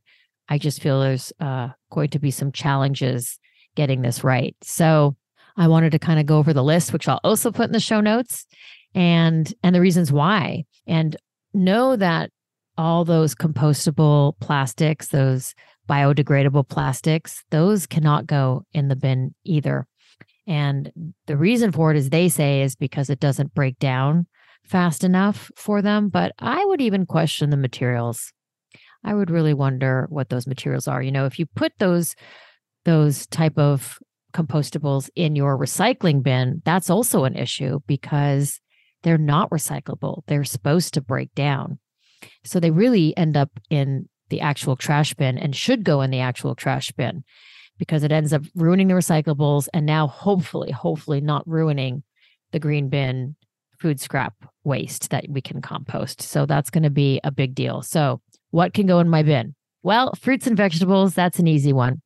I 0.49 0.57
just 0.57 0.81
feel 0.81 1.01
there's 1.01 1.33
uh, 1.39 1.69
going 1.91 2.09
to 2.09 2.19
be 2.19 2.31
some 2.31 2.51
challenges 2.51 3.39
getting 3.75 4.01
this 4.01 4.23
right. 4.23 4.55
So, 4.61 5.15
I 5.57 5.67
wanted 5.67 5.91
to 5.93 5.99
kind 5.99 6.19
of 6.19 6.27
go 6.27 6.37
over 6.37 6.53
the 6.53 6.63
list, 6.63 6.93
which 6.93 7.07
I'll 7.07 7.19
also 7.23 7.51
put 7.51 7.65
in 7.65 7.71
the 7.71 7.79
show 7.79 7.99
notes 7.99 8.45
and 8.93 9.51
and 9.63 9.75
the 9.75 9.81
reasons 9.81 10.11
why. 10.11 10.65
And 10.85 11.17
know 11.57 11.95
that 11.95 12.31
all 12.77 13.05
those 13.05 13.35
compostable 13.35 14.39
plastics, 14.39 15.07
those 15.07 15.53
biodegradable 15.89 16.67
plastics, 16.67 17.43
those 17.49 17.87
cannot 17.87 18.27
go 18.27 18.63
in 18.73 18.87
the 18.87 18.95
bin 18.95 19.33
either. 19.43 19.87
And 20.45 20.91
the 21.25 21.37
reason 21.37 21.71
for 21.71 21.91
it 21.91 21.97
is 21.97 22.09
they 22.09 22.29
say 22.29 22.61
is 22.61 22.75
because 22.75 23.09
it 23.09 23.19
doesn't 23.19 23.53
break 23.53 23.79
down 23.79 24.27
fast 24.63 25.03
enough 25.03 25.51
for 25.55 25.81
them. 25.81 26.09
But 26.09 26.33
I 26.39 26.63
would 26.65 26.81
even 26.81 27.05
question 27.05 27.49
the 27.49 27.57
materials. 27.57 28.31
I 29.03 29.13
would 29.13 29.29
really 29.29 29.53
wonder 29.53 30.07
what 30.09 30.29
those 30.29 30.47
materials 30.47 30.87
are. 30.87 31.01
You 31.01 31.11
know, 31.11 31.25
if 31.25 31.39
you 31.39 31.45
put 31.45 31.73
those 31.79 32.15
those 32.85 33.27
type 33.27 33.57
of 33.57 33.99
compostables 34.33 35.09
in 35.15 35.35
your 35.35 35.57
recycling 35.57 36.23
bin, 36.23 36.61
that's 36.63 36.89
also 36.89 37.25
an 37.25 37.35
issue 37.35 37.79
because 37.87 38.61
they're 39.07 39.17
not 39.17 39.49
recyclable. 39.49 40.23
They're 40.27 40.43
supposed 40.43 40.93
to 40.95 41.01
break 41.01 41.33
down. 41.33 41.79
So 42.43 42.59
they 42.59 42.71
really 42.71 43.15
end 43.15 43.37
up 43.37 43.51
in 43.69 44.09
the 44.29 44.41
actual 44.41 44.75
trash 44.75 45.13
bin 45.13 45.37
and 45.37 45.55
should 45.55 45.85
go 45.85 46.01
in 46.01 46.11
the 46.11 46.19
actual 46.19 46.55
trash 46.55 46.91
bin 46.91 47.23
because 47.77 48.03
it 48.03 48.11
ends 48.11 48.33
up 48.33 48.41
ruining 48.53 48.87
the 48.87 48.95
recyclables 48.95 49.69
and 49.73 49.85
now 49.85 50.07
hopefully, 50.07 50.71
hopefully 50.71 51.21
not 51.21 51.47
ruining 51.47 52.03
the 52.51 52.59
green 52.59 52.89
bin 52.89 53.35
food 53.79 54.01
scrap 54.01 54.33
waste 54.63 55.11
that 55.11 55.25
we 55.29 55.39
can 55.39 55.61
compost. 55.61 56.21
So 56.21 56.45
that's 56.45 56.69
going 56.69 56.83
to 56.83 56.89
be 56.89 57.21
a 57.23 57.31
big 57.31 57.55
deal. 57.55 57.81
So, 57.81 58.21
what 58.51 58.73
can 58.73 58.87
go 58.87 58.99
in 58.99 59.09
my 59.09 59.23
bin? 59.23 59.55
Well, 59.83 60.13
fruits 60.19 60.47
and 60.47 60.57
vegetables, 60.57 61.13
that's 61.13 61.39
an 61.39 61.47
easy 61.47 61.73
one. 61.73 62.01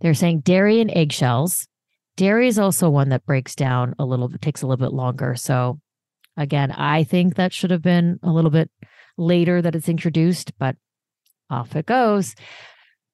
They're 0.00 0.14
saying 0.14 0.40
dairy 0.40 0.80
and 0.80 0.90
eggshells. 0.90 1.68
Dairy 2.16 2.48
is 2.48 2.58
also 2.58 2.90
one 2.90 3.10
that 3.10 3.26
breaks 3.26 3.54
down 3.54 3.94
a 3.98 4.04
little 4.04 4.28
bit, 4.28 4.42
takes 4.42 4.62
a 4.62 4.66
little 4.66 4.84
bit 4.84 4.94
longer. 4.94 5.34
So, 5.36 5.80
again, 6.36 6.72
I 6.72 7.04
think 7.04 7.34
that 7.34 7.52
should 7.52 7.70
have 7.70 7.82
been 7.82 8.18
a 8.22 8.30
little 8.30 8.50
bit 8.50 8.70
later 9.16 9.62
that 9.62 9.74
it's 9.74 9.88
introduced, 9.88 10.52
but 10.58 10.76
off 11.50 11.76
it 11.76 11.86
goes. 11.86 12.34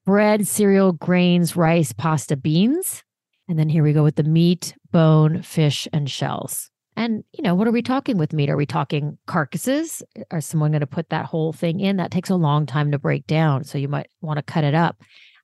Bread, 0.04 0.46
cereal, 0.46 0.92
grains, 0.92 1.56
rice, 1.56 1.92
pasta, 1.92 2.36
beans. 2.36 3.02
And 3.48 3.58
then 3.58 3.68
here 3.68 3.82
we 3.82 3.92
go 3.92 4.02
with 4.02 4.16
the 4.16 4.24
meat, 4.24 4.74
bone, 4.90 5.42
fish, 5.42 5.86
and 5.92 6.10
shells. 6.10 6.70
And, 6.96 7.24
you 7.32 7.42
know, 7.42 7.54
what 7.54 7.66
are 7.66 7.72
we 7.72 7.82
talking 7.82 8.18
with 8.18 8.32
meat? 8.32 8.50
Are 8.50 8.56
we 8.56 8.66
talking 8.66 9.18
carcasses? 9.26 10.02
Are 10.30 10.40
someone 10.40 10.72
going 10.72 10.80
to 10.80 10.86
put 10.86 11.08
that 11.10 11.26
whole 11.26 11.52
thing 11.52 11.80
in? 11.80 11.96
That 11.96 12.10
takes 12.10 12.30
a 12.30 12.34
long 12.34 12.66
time 12.66 12.90
to 12.90 12.98
break 12.98 13.26
down. 13.26 13.64
So 13.64 13.78
you 13.78 13.88
might 13.88 14.08
want 14.20 14.38
to 14.38 14.42
cut 14.42 14.64
it 14.64 14.74
up. 14.74 14.96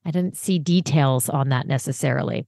I 0.05 0.11
didn't 0.11 0.37
see 0.37 0.59
details 0.59 1.29
on 1.29 1.49
that 1.51 1.67
necessarily. 1.67 2.47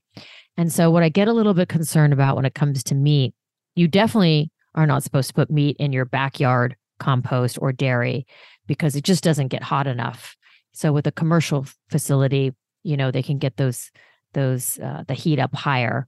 And 0.56 0.72
so, 0.72 0.90
what 0.90 1.02
I 1.02 1.08
get 1.08 1.28
a 1.28 1.32
little 1.32 1.54
bit 1.54 1.68
concerned 1.68 2.12
about 2.12 2.36
when 2.36 2.44
it 2.44 2.54
comes 2.54 2.82
to 2.84 2.94
meat, 2.94 3.34
you 3.74 3.88
definitely 3.88 4.50
are 4.74 4.86
not 4.86 5.02
supposed 5.02 5.28
to 5.28 5.34
put 5.34 5.50
meat 5.50 5.76
in 5.78 5.92
your 5.92 6.04
backyard 6.04 6.76
compost 6.98 7.58
or 7.60 7.72
dairy 7.72 8.26
because 8.66 8.94
it 8.94 9.04
just 9.04 9.24
doesn't 9.24 9.48
get 9.48 9.62
hot 9.62 9.86
enough. 9.86 10.36
So, 10.72 10.92
with 10.92 11.06
a 11.06 11.12
commercial 11.12 11.66
facility, 11.90 12.52
you 12.84 12.96
know, 12.96 13.10
they 13.10 13.22
can 13.22 13.38
get 13.38 13.56
those 13.56 13.90
those 14.32 14.78
uh, 14.78 15.02
the 15.08 15.14
heat 15.14 15.38
up 15.38 15.54
higher 15.54 16.06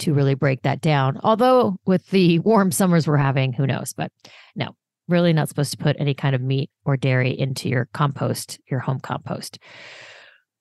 to 0.00 0.12
really 0.12 0.34
break 0.34 0.62
that 0.62 0.80
down. 0.80 1.18
Although 1.22 1.76
with 1.86 2.06
the 2.10 2.38
warm 2.40 2.70
summers 2.70 3.06
we're 3.06 3.16
having, 3.16 3.52
who 3.52 3.66
knows? 3.66 3.94
But 3.94 4.12
no, 4.54 4.76
really 5.08 5.32
not 5.32 5.48
supposed 5.48 5.72
to 5.72 5.78
put 5.78 5.96
any 5.98 6.14
kind 6.14 6.34
of 6.34 6.42
meat 6.42 6.70
or 6.84 6.96
dairy 6.96 7.38
into 7.38 7.68
your 7.68 7.88
compost, 7.92 8.58
your 8.70 8.80
home 8.80 9.00
compost. 9.00 9.58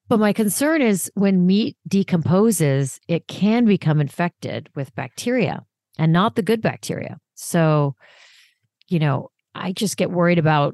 But 0.07 0.19
my 0.19 0.33
concern 0.33 0.81
is 0.81 1.11
when 1.13 1.45
meat 1.45 1.77
decomposes, 1.87 2.99
it 3.07 3.27
can 3.27 3.65
become 3.65 4.01
infected 4.01 4.69
with 4.75 4.95
bacteria 4.95 5.63
and 5.99 6.13
not 6.13 6.35
the 6.35 6.41
good 6.41 6.61
bacteria. 6.61 7.19
So, 7.35 7.95
you 8.87 8.97
know, 8.97 9.29
I 9.53 9.73
just 9.73 9.97
get 9.97 10.09
worried 10.09 10.39
about 10.39 10.73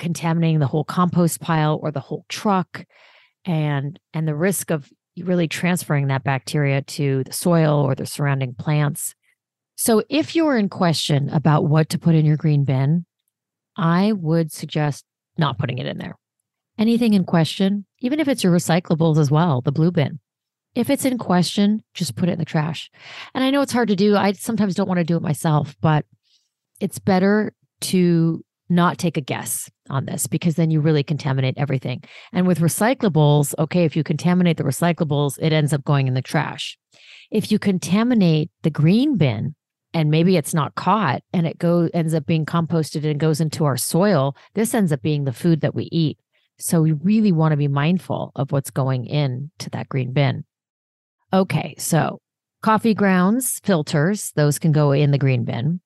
contaminating 0.00 0.58
the 0.58 0.66
whole 0.66 0.84
compost 0.84 1.40
pile 1.40 1.78
or 1.80 1.92
the 1.92 2.00
whole 2.00 2.26
truck 2.28 2.84
and 3.44 3.98
and 4.12 4.26
the 4.26 4.34
risk 4.34 4.70
of 4.70 4.90
really 5.16 5.46
transferring 5.46 6.08
that 6.08 6.24
bacteria 6.24 6.82
to 6.82 7.22
the 7.22 7.32
soil 7.32 7.80
or 7.80 7.94
the 7.94 8.04
surrounding 8.04 8.52
plants. 8.52 9.14
So 9.76 10.02
if 10.08 10.34
you're 10.34 10.58
in 10.58 10.68
question 10.68 11.28
about 11.30 11.66
what 11.66 11.88
to 11.90 11.98
put 11.98 12.16
in 12.16 12.26
your 12.26 12.36
green 12.36 12.64
bin, 12.64 13.06
I 13.76 14.10
would 14.12 14.50
suggest 14.50 15.04
not 15.38 15.58
putting 15.58 15.78
it 15.78 15.86
in 15.86 15.98
there. 15.98 16.16
Anything 16.78 17.14
in 17.14 17.24
question, 17.24 17.86
even 18.00 18.18
if 18.18 18.26
it's 18.26 18.42
your 18.42 18.52
recyclables 18.52 19.18
as 19.18 19.30
well, 19.30 19.60
the 19.60 19.72
blue 19.72 19.92
bin. 19.92 20.18
If 20.74 20.90
it's 20.90 21.04
in 21.04 21.18
question, 21.18 21.82
just 21.94 22.16
put 22.16 22.28
it 22.28 22.32
in 22.32 22.38
the 22.38 22.44
trash. 22.44 22.90
And 23.32 23.44
I 23.44 23.50
know 23.50 23.62
it's 23.62 23.72
hard 23.72 23.88
to 23.88 23.96
do. 23.96 24.16
I 24.16 24.32
sometimes 24.32 24.74
don't 24.74 24.88
want 24.88 24.98
to 24.98 25.04
do 25.04 25.16
it 25.16 25.22
myself, 25.22 25.76
but 25.80 26.04
it's 26.80 26.98
better 26.98 27.52
to 27.82 28.44
not 28.68 28.98
take 28.98 29.16
a 29.16 29.20
guess 29.20 29.70
on 29.90 30.06
this 30.06 30.26
because 30.26 30.54
then 30.56 30.70
you 30.70 30.80
really 30.80 31.02
contaminate 31.02 31.54
everything. 31.56 32.02
And 32.32 32.46
with 32.46 32.60
recyclables, 32.60 33.54
okay, 33.58 33.84
if 33.84 33.94
you 33.94 34.02
contaminate 34.02 34.56
the 34.56 34.64
recyclables, 34.64 35.38
it 35.40 35.52
ends 35.52 35.72
up 35.72 35.84
going 35.84 36.08
in 36.08 36.14
the 36.14 36.22
trash. 36.22 36.78
If 37.30 37.52
you 37.52 37.58
contaminate 37.58 38.50
the 38.62 38.70
green 38.70 39.16
bin 39.16 39.54
and 39.92 40.10
maybe 40.10 40.36
it's 40.36 40.54
not 40.54 40.74
caught 40.74 41.22
and 41.32 41.46
it 41.46 41.58
goes 41.58 41.90
ends 41.94 42.14
up 42.14 42.26
being 42.26 42.46
composted 42.46 43.08
and 43.08 43.20
goes 43.20 43.40
into 43.40 43.64
our 43.64 43.76
soil, 43.76 44.36
this 44.54 44.74
ends 44.74 44.92
up 44.92 45.02
being 45.02 45.24
the 45.24 45.32
food 45.32 45.60
that 45.60 45.74
we 45.74 45.88
eat. 45.92 46.18
So 46.58 46.82
we 46.82 46.92
really 46.92 47.32
want 47.32 47.52
to 47.52 47.56
be 47.56 47.68
mindful 47.68 48.32
of 48.34 48.52
what's 48.52 48.70
going 48.70 49.06
in 49.06 49.50
to 49.58 49.70
that 49.70 49.88
green 49.88 50.12
bin. 50.12 50.44
Okay, 51.34 51.74
so 51.78 52.20
coffee 52.62 52.94
grounds, 52.94 53.60
filters, 53.64 54.30
those 54.36 54.60
can 54.60 54.70
go 54.70 54.92
in 54.92 55.10
the 55.10 55.18
green 55.18 55.42
bin. 55.42 55.80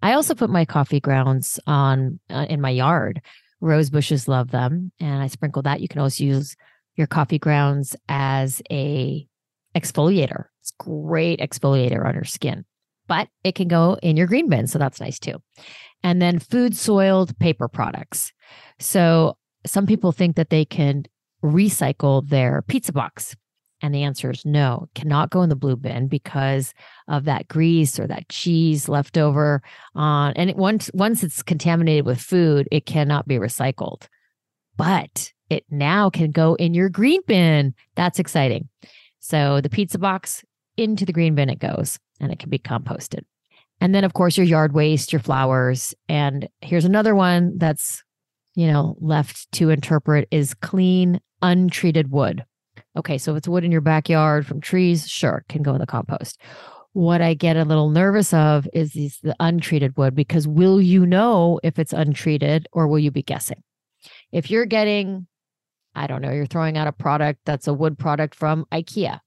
I 0.00 0.14
also 0.14 0.34
put 0.34 0.48
my 0.48 0.64
coffee 0.64 0.98
grounds 0.98 1.60
on 1.66 2.20
uh, 2.30 2.46
in 2.48 2.62
my 2.62 2.70
yard. 2.70 3.20
Rose 3.60 3.90
bushes 3.90 4.28
love 4.28 4.50
them, 4.50 4.92
and 4.98 5.22
I 5.22 5.26
sprinkle 5.26 5.60
that. 5.60 5.82
You 5.82 5.88
can 5.88 6.00
also 6.00 6.24
use 6.24 6.56
your 6.96 7.06
coffee 7.06 7.38
grounds 7.38 7.94
as 8.08 8.62
a 8.70 9.26
exfoliator. 9.76 10.46
It's 10.62 10.72
great 10.78 11.38
exfoliator 11.38 12.06
on 12.06 12.14
your 12.14 12.24
skin, 12.24 12.64
but 13.06 13.28
it 13.42 13.54
can 13.54 13.68
go 13.68 13.98
in 14.02 14.16
your 14.16 14.26
green 14.26 14.48
bin, 14.48 14.66
so 14.68 14.78
that's 14.78 15.02
nice 15.02 15.18
too. 15.18 15.36
And 16.02 16.22
then 16.22 16.38
food 16.38 16.74
soiled 16.74 17.38
paper 17.38 17.68
products. 17.68 18.32
So 18.78 19.36
some 19.66 19.86
people 19.86 20.12
think 20.12 20.36
that 20.36 20.48
they 20.48 20.64
can 20.64 21.04
recycle 21.42 22.26
their 22.26 22.62
pizza 22.62 22.92
box. 22.94 23.36
And 23.84 23.94
the 23.94 24.04
answer 24.04 24.30
is 24.30 24.46
no, 24.46 24.88
cannot 24.94 25.28
go 25.28 25.42
in 25.42 25.50
the 25.50 25.56
blue 25.56 25.76
bin 25.76 26.08
because 26.08 26.72
of 27.06 27.24
that 27.24 27.48
grease 27.48 28.00
or 28.00 28.06
that 28.06 28.30
cheese 28.30 28.88
left 28.88 29.18
over 29.18 29.60
on 29.94 30.32
and 30.36 30.48
it, 30.48 30.56
once 30.56 30.90
once 30.94 31.22
it's 31.22 31.42
contaminated 31.42 32.06
with 32.06 32.18
food, 32.18 32.66
it 32.72 32.86
cannot 32.86 33.28
be 33.28 33.34
recycled. 33.34 34.08
But 34.78 35.30
it 35.50 35.66
now 35.68 36.08
can 36.08 36.30
go 36.30 36.54
in 36.54 36.72
your 36.72 36.88
green 36.88 37.20
bin. 37.26 37.74
That's 37.94 38.18
exciting. 38.18 38.70
So 39.20 39.60
the 39.60 39.68
pizza 39.68 39.98
box 39.98 40.42
into 40.78 41.04
the 41.04 41.12
green 41.12 41.34
bin 41.34 41.50
it 41.50 41.58
goes 41.58 41.98
and 42.20 42.32
it 42.32 42.38
can 42.38 42.48
be 42.48 42.58
composted. 42.58 43.24
And 43.82 43.94
then 43.94 44.04
of 44.04 44.14
course 44.14 44.38
your 44.38 44.46
yard 44.46 44.72
waste, 44.72 45.12
your 45.12 45.20
flowers, 45.20 45.94
and 46.08 46.48
here's 46.62 46.86
another 46.86 47.14
one 47.14 47.58
that's 47.58 48.02
you 48.54 48.66
know 48.66 48.96
left 48.98 49.52
to 49.52 49.68
interpret 49.68 50.26
is 50.30 50.54
clean 50.54 51.20
untreated 51.42 52.10
wood. 52.10 52.46
Okay, 52.96 53.18
so 53.18 53.32
if 53.32 53.38
it's 53.38 53.48
wood 53.48 53.64
in 53.64 53.72
your 53.72 53.80
backyard 53.80 54.46
from 54.46 54.60
trees, 54.60 55.08
sure, 55.08 55.44
can 55.48 55.62
go 55.62 55.74
in 55.74 55.80
the 55.80 55.86
compost. 55.86 56.40
What 56.92 57.20
I 57.20 57.34
get 57.34 57.56
a 57.56 57.64
little 57.64 57.90
nervous 57.90 58.32
of 58.32 58.68
is 58.72 58.92
these 58.92 59.18
the 59.20 59.34
untreated 59.40 59.96
wood 59.96 60.14
because 60.14 60.46
will 60.46 60.80
you 60.80 61.04
know 61.04 61.58
if 61.64 61.78
it's 61.78 61.92
untreated 61.92 62.68
or 62.72 62.86
will 62.86 63.00
you 63.00 63.10
be 63.10 63.22
guessing? 63.22 63.62
If 64.30 64.48
you're 64.50 64.66
getting, 64.66 65.26
I 65.94 66.06
don't 66.06 66.22
know, 66.22 66.30
you're 66.30 66.46
throwing 66.46 66.78
out 66.78 66.86
a 66.86 66.92
product 66.92 67.40
that's 67.44 67.66
a 67.66 67.74
wood 67.74 67.98
product 67.98 68.36
from 68.36 68.64
IKEA, 68.72 69.18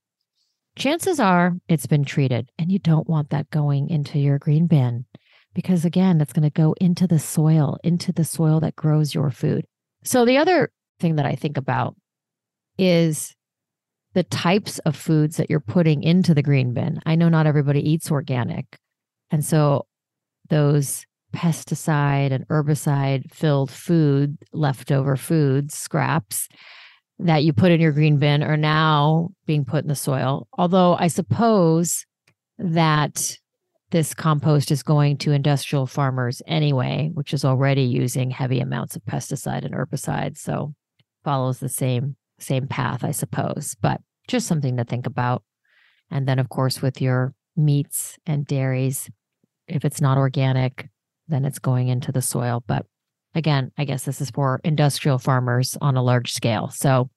chances 0.77 1.19
are 1.19 1.53
it's 1.67 1.87
been 1.87 2.05
treated 2.05 2.49
and 2.57 2.71
you 2.71 2.79
don't 2.79 3.09
want 3.09 3.31
that 3.31 3.49
going 3.49 3.89
into 3.89 4.17
your 4.17 4.39
green 4.39 4.67
bin 4.67 5.05
because 5.53 5.83
again, 5.83 6.21
it's 6.21 6.33
going 6.33 6.43
to 6.43 6.51
go 6.51 6.75
into 6.79 7.07
the 7.07 7.17
soil, 7.17 7.79
into 7.83 8.13
the 8.13 8.23
soil 8.23 8.59
that 8.59 8.75
grows 8.75 9.15
your 9.15 9.31
food. 9.31 9.65
So 10.03 10.23
the 10.23 10.37
other 10.37 10.71
thing 10.99 11.15
that 11.15 11.25
I 11.25 11.33
think 11.33 11.57
about 11.57 11.95
is 12.77 13.35
the 14.17 14.23
types 14.23 14.79
of 14.79 14.95
foods 14.95 15.37
that 15.37 15.47
you're 15.47 15.59
putting 15.59 16.01
into 16.01 16.33
the 16.33 16.41
green 16.41 16.73
bin. 16.73 16.99
I 17.05 17.13
know 17.13 17.29
not 17.29 17.45
everybody 17.45 17.87
eats 17.87 18.09
organic. 18.09 18.65
And 19.29 19.45
so 19.45 19.85
those 20.49 21.05
pesticide 21.35 22.31
and 22.31 22.47
herbicide 22.47 23.31
filled 23.31 23.69
food, 23.69 24.39
leftover 24.51 25.17
foods, 25.17 25.77
scraps 25.77 26.49
that 27.19 27.43
you 27.43 27.53
put 27.53 27.71
in 27.71 27.79
your 27.79 27.91
green 27.91 28.17
bin 28.17 28.41
are 28.41 28.57
now 28.57 29.29
being 29.45 29.63
put 29.63 29.83
in 29.83 29.87
the 29.87 29.93
soil. 29.93 30.47
Although 30.57 30.95
I 30.95 31.09
suppose 31.09 32.03
that 32.57 33.37
this 33.91 34.15
compost 34.15 34.71
is 34.71 34.81
going 34.81 35.17
to 35.17 35.31
industrial 35.31 35.85
farmers 35.85 36.41
anyway, 36.47 37.11
which 37.13 37.35
is 37.35 37.45
already 37.45 37.83
using 37.83 38.31
heavy 38.31 38.61
amounts 38.61 38.95
of 38.95 39.03
pesticide 39.03 39.63
and 39.63 39.75
herbicide. 39.75 40.39
So 40.39 40.73
follows 41.23 41.59
the 41.59 41.69
same 41.69 42.15
same 42.39 42.67
path, 42.67 43.03
I 43.03 43.11
suppose. 43.11 43.75
But 43.81 44.01
just 44.27 44.47
something 44.47 44.77
to 44.77 44.83
think 44.83 45.05
about. 45.05 45.43
And 46.11 46.27
then, 46.27 46.39
of 46.39 46.49
course, 46.49 46.81
with 46.81 47.01
your 47.01 47.33
meats 47.55 48.17
and 48.25 48.45
dairies, 48.45 49.09
if 49.67 49.83
it's 49.83 50.01
not 50.01 50.17
organic, 50.17 50.89
then 51.27 51.45
it's 51.45 51.59
going 51.59 51.89
into 51.89 52.11
the 52.11 52.21
soil. 52.21 52.63
But 52.65 52.85
again, 53.35 53.71
I 53.77 53.85
guess 53.85 54.03
this 54.03 54.21
is 54.21 54.29
for 54.29 54.61
industrial 54.63 55.19
farmers 55.19 55.77
on 55.81 55.97
a 55.97 56.03
large 56.03 56.33
scale. 56.33 56.69
So 56.69 57.09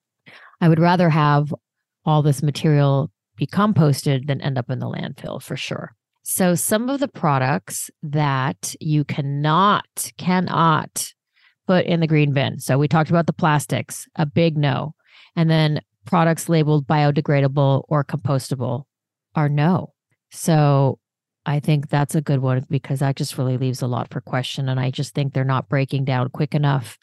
I 0.61 0.69
would 0.69 0.81
rather 0.81 1.11
have 1.11 1.55
all 2.05 2.23
this 2.23 2.43
material 2.43 3.11
be 3.37 3.47
composted 3.47 4.27
than 4.27 4.41
end 4.41 4.59
up 4.59 4.71
in 4.71 4.79
the 4.79 4.87
landfill 4.87 5.43
for 5.43 5.57
sure. 5.57 5.95
So 6.23 6.55
some 6.55 6.91
of 6.91 7.01
the 7.01 7.09
products 7.09 7.91
that 8.03 8.75
you 8.81 9.05
cannot, 9.05 10.13
cannot 10.19 11.13
put 11.67 11.87
in 11.87 12.01
the 12.01 12.07
green 12.07 12.33
bin. 12.33 12.59
So 12.59 12.79
we 12.79 12.89
talked 12.89 13.11
about 13.11 13.27
the 13.27 13.33
plastics, 13.33 14.07
a 14.17 14.27
big 14.27 14.57
no. 14.57 14.95
And 15.37 15.51
then 15.51 15.81
products 16.07 16.49
labeled 16.49 16.87
biodegradable 16.87 17.85
or 17.89 18.05
compostable 18.05 18.85
are 19.35 19.49
no. 19.49 19.93
So 20.31 20.99
I 21.47 21.61
think 21.61 21.89
that's 21.89 22.15
a 22.15 22.21
good 22.21 22.41
one 22.41 22.65
because 22.69 23.01
that 23.01 23.17
just 23.17 23.39
really 23.39 23.57
leaves 23.57 23.83
a 23.83 23.87
lot 23.87 24.11
for 24.11 24.21
question. 24.21 24.69
And 24.69 24.79
I 24.79 24.91
just 24.91 25.15
think 25.15 25.33
they're 25.33 25.45
not 25.45 25.69
breaking 25.69 26.05
down 26.05 26.31
quick 26.31 26.55
enough, 26.55 26.99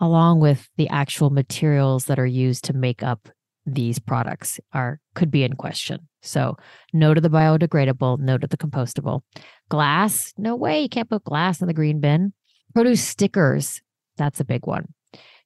along 0.00 0.40
with 0.40 0.68
the 0.76 0.88
actual 0.88 1.30
materials 1.30 2.04
that 2.06 2.18
are 2.18 2.26
used 2.26 2.64
to 2.64 2.72
make 2.72 3.02
up 3.02 3.28
these 3.66 3.98
products 3.98 4.58
are 4.72 5.00
could 5.14 5.30
be 5.30 5.44
in 5.44 5.54
question. 5.54 6.08
So 6.22 6.56
no 6.92 7.14
to 7.14 7.20
the 7.20 7.30
biodegradable, 7.30 8.18
no 8.18 8.38
to 8.38 8.46
the 8.46 8.56
compostable. 8.56 9.22
Glass, 9.68 10.32
no 10.38 10.56
way, 10.56 10.82
you 10.82 10.88
can't 10.88 11.10
put 11.10 11.24
glass 11.24 11.60
in 11.60 11.66
the 11.66 11.74
green 11.74 12.00
bin. 12.00 12.32
Produce 12.74 13.02
stickers, 13.02 13.82
that's 14.16 14.40
a 14.40 14.44
big 14.44 14.66
one. 14.66 14.92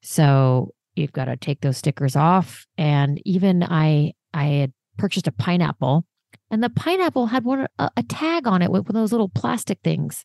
So 0.02 0.74
you've 0.94 1.12
got 1.12 1.26
to 1.26 1.36
take 1.36 1.60
those 1.60 1.76
stickers 1.76 2.16
off. 2.16 2.66
And 2.76 3.20
even 3.24 3.62
I 3.62 4.12
I 4.34 4.44
had 4.44 4.72
purchased 4.98 5.26
a 5.26 5.32
pineapple, 5.32 6.04
and 6.50 6.62
the 6.62 6.70
pineapple 6.70 7.26
had 7.26 7.44
one 7.44 7.66
a, 7.78 7.90
a 7.96 8.02
tag 8.02 8.46
on 8.46 8.62
it 8.62 8.70
with, 8.70 8.82
one 8.82 8.96
of 8.96 9.02
those 9.02 9.12
little 9.12 9.28
plastic 9.28 9.78
things. 9.82 10.24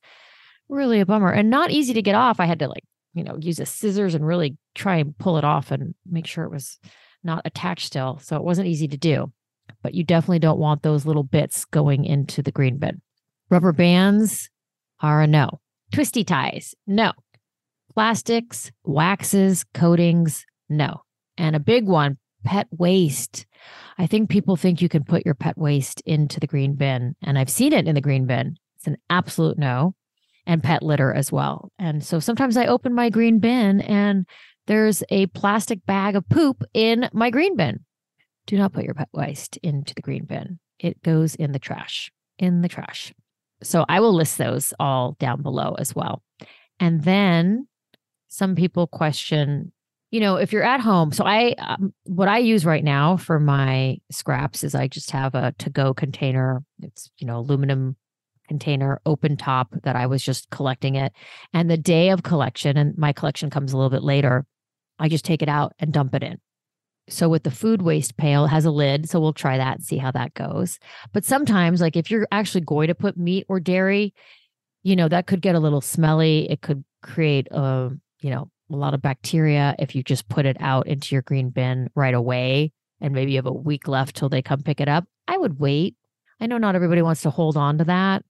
Really 0.69 0.99
a 0.99 1.05
bummer, 1.05 1.31
and 1.31 1.49
not 1.49 1.71
easy 1.71 1.93
to 1.93 2.01
get 2.01 2.15
off. 2.15 2.39
I 2.39 2.45
had 2.45 2.59
to 2.59 2.67
like 2.67 2.83
you 3.13 3.23
know 3.23 3.37
use 3.39 3.59
a 3.59 3.65
scissors 3.65 4.15
and 4.15 4.25
really 4.25 4.57
try 4.75 4.97
and 4.97 5.17
pull 5.17 5.37
it 5.37 5.43
off 5.43 5.71
and 5.71 5.95
make 6.05 6.27
sure 6.27 6.43
it 6.43 6.51
was 6.51 6.77
not 7.23 7.41
attached 7.45 7.85
still. 7.85 8.19
So 8.21 8.35
it 8.35 8.43
wasn't 8.43 8.67
easy 8.67 8.87
to 8.87 8.97
do. 8.97 9.31
But 9.83 9.93
you 9.93 10.03
definitely 10.03 10.39
don't 10.39 10.59
want 10.59 10.81
those 10.81 11.05
little 11.05 11.23
bits 11.23 11.65
going 11.65 12.05
into 12.05 12.41
the 12.41 12.51
green 12.51 12.77
bin. 12.77 13.01
Rubber 13.49 13.73
bands 13.73 14.49
are 15.01 15.21
a 15.21 15.27
no. 15.27 15.59
Twisty 15.91 16.23
ties, 16.23 16.75
no. 16.85 17.13
Plastics, 17.93 18.71
waxes, 18.83 19.63
coatings, 19.73 20.45
no. 20.69 21.03
And 21.37 21.55
a 21.55 21.59
big 21.59 21.85
one, 21.85 22.17
pet 22.43 22.67
waste. 22.71 23.45
I 23.97 24.07
think 24.07 24.29
people 24.29 24.55
think 24.55 24.81
you 24.81 24.89
can 24.89 25.03
put 25.03 25.25
your 25.25 25.35
pet 25.35 25.57
waste 25.57 26.01
into 26.05 26.39
the 26.39 26.47
green 26.47 26.75
bin, 26.75 27.15
and 27.21 27.37
I've 27.37 27.49
seen 27.49 27.73
it 27.73 27.87
in 27.87 27.95
the 27.95 28.01
green 28.01 28.25
bin. 28.25 28.57
It's 28.77 28.87
an 28.87 28.97
absolute 29.09 29.57
no. 29.57 29.95
And 30.45 30.63
pet 30.63 30.81
litter 30.81 31.13
as 31.13 31.29
well. 31.29 31.73
And 31.77 32.01
so 32.01 32.21
sometimes 32.21 32.55
I 32.55 32.67
open 32.67 32.95
my 32.95 33.09
green 33.09 33.39
bin 33.39 33.81
and 33.81 34.25
there's 34.65 35.03
a 35.09 35.25
plastic 35.27 35.85
bag 35.85 36.15
of 36.15 36.29
poop 36.29 36.63
in 36.73 37.09
my 37.11 37.29
green 37.29 37.57
bin. 37.57 37.81
Do 38.45 38.57
not 38.57 38.71
put 38.71 38.85
your 38.85 38.93
pet 38.93 39.09
waste 39.11 39.57
into 39.57 39.93
the 39.93 40.01
green 40.01 40.23
bin. 40.23 40.59
It 40.79 41.03
goes 41.03 41.35
in 41.35 41.51
the 41.51 41.59
trash, 41.59 42.13
in 42.37 42.61
the 42.61 42.69
trash. 42.69 43.13
So 43.61 43.85
I 43.89 43.99
will 43.99 44.13
list 44.13 44.37
those 44.37 44.73
all 44.79 45.17
down 45.19 45.41
below 45.41 45.75
as 45.79 45.93
well. 45.93 46.23
And 46.79 47.03
then 47.03 47.67
some 48.29 48.55
people 48.55 48.87
question 48.87 49.73
you 50.11 50.19
know, 50.19 50.37
if 50.37 50.53
you're 50.53 50.63
at 50.63 50.79
home, 50.79 51.11
so 51.11 51.25
I, 51.25 51.53
um, 51.59 51.93
what 52.05 52.27
I 52.27 52.37
use 52.37 52.65
right 52.65 52.83
now 52.83 53.17
for 53.17 53.39
my 53.39 53.97
scraps 54.11 54.63
is 54.63 54.73
I 54.73 54.87
just 54.87 55.11
have 55.11 55.35
a 55.35 55.53
to 55.59 55.69
go 55.69 55.93
container. 55.93 56.63
It's, 56.81 57.11
you 57.17 57.27
know, 57.27 57.39
aluminum 57.39 57.97
container, 58.47 59.01
open 59.05 59.35
top 59.35 59.75
that 59.83 59.97
I 59.97 60.05
was 60.05 60.23
just 60.23 60.49
collecting 60.49 60.95
it. 60.95 61.11
And 61.53 61.69
the 61.69 61.77
day 61.77 62.09
of 62.09 62.23
collection, 62.23 62.77
and 62.77 62.97
my 62.97 63.11
collection 63.11 63.49
comes 63.49 63.73
a 63.73 63.77
little 63.77 63.89
bit 63.89 64.03
later, 64.03 64.45
I 64.99 65.09
just 65.09 65.25
take 65.25 65.41
it 65.41 65.49
out 65.49 65.73
and 65.79 65.91
dump 65.91 66.15
it 66.15 66.23
in. 66.23 66.39
So 67.09 67.29
with 67.29 67.43
the 67.43 67.51
food 67.51 67.81
waste 67.81 68.17
pail, 68.17 68.47
has 68.47 68.65
a 68.65 68.71
lid. 68.71 69.09
So 69.09 69.19
we'll 69.19 69.33
try 69.33 69.57
that 69.57 69.77
and 69.77 69.85
see 69.85 69.97
how 69.97 70.11
that 70.11 70.33
goes. 70.33 70.79
But 71.13 71.25
sometimes, 71.25 71.81
like 71.81 71.95
if 71.95 72.11
you're 72.11 72.27
actually 72.31 72.61
going 72.61 72.87
to 72.87 72.95
put 72.95 73.17
meat 73.17 73.45
or 73.47 73.59
dairy, 73.59 74.13
you 74.83 74.95
know, 74.95 75.07
that 75.07 75.27
could 75.27 75.41
get 75.41 75.55
a 75.55 75.59
little 75.59 75.81
smelly. 75.81 76.49
It 76.49 76.61
could 76.61 76.83
create 77.03 77.47
a, 77.51 77.91
you 78.21 78.29
know, 78.29 78.49
a 78.71 78.75
lot 78.75 78.93
of 78.93 79.01
bacteria 79.01 79.75
if 79.79 79.95
you 79.95 80.03
just 80.03 80.27
put 80.27 80.45
it 80.45 80.57
out 80.59 80.87
into 80.87 81.15
your 81.15 81.21
green 81.21 81.49
bin 81.49 81.89
right 81.95 82.13
away 82.13 82.71
and 82.99 83.13
maybe 83.13 83.31
you 83.31 83.37
have 83.37 83.45
a 83.45 83.53
week 83.53 83.87
left 83.87 84.15
till 84.15 84.29
they 84.29 84.41
come 84.41 84.61
pick 84.61 84.81
it 84.81 84.87
up. 84.87 85.05
I 85.27 85.37
would 85.37 85.59
wait. 85.59 85.95
I 86.39 86.47
know 86.47 86.57
not 86.57 86.75
everybody 86.75 87.01
wants 87.01 87.21
to 87.23 87.29
hold 87.29 87.57
on 87.57 87.77
to 87.79 87.83
that. 87.85 88.23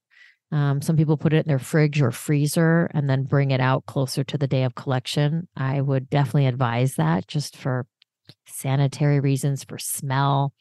Um, 0.50 0.80
some 0.80 0.96
people 0.96 1.16
put 1.16 1.34
it 1.34 1.44
in 1.44 1.48
their 1.48 1.58
fridge 1.58 2.00
or 2.00 2.10
freezer 2.10 2.90
and 2.94 3.08
then 3.08 3.24
bring 3.24 3.50
it 3.50 3.60
out 3.60 3.86
closer 3.86 4.24
to 4.24 4.38
the 4.38 4.46
day 4.46 4.64
of 4.64 4.74
collection. 4.74 5.46
I 5.56 5.80
would 5.80 6.08
definitely 6.08 6.46
advise 6.46 6.94
that 6.94 7.26
just 7.26 7.56
for 7.56 7.86
sanitary 8.46 9.20
reasons, 9.20 9.64
for 9.64 9.78
smell. 9.78 10.54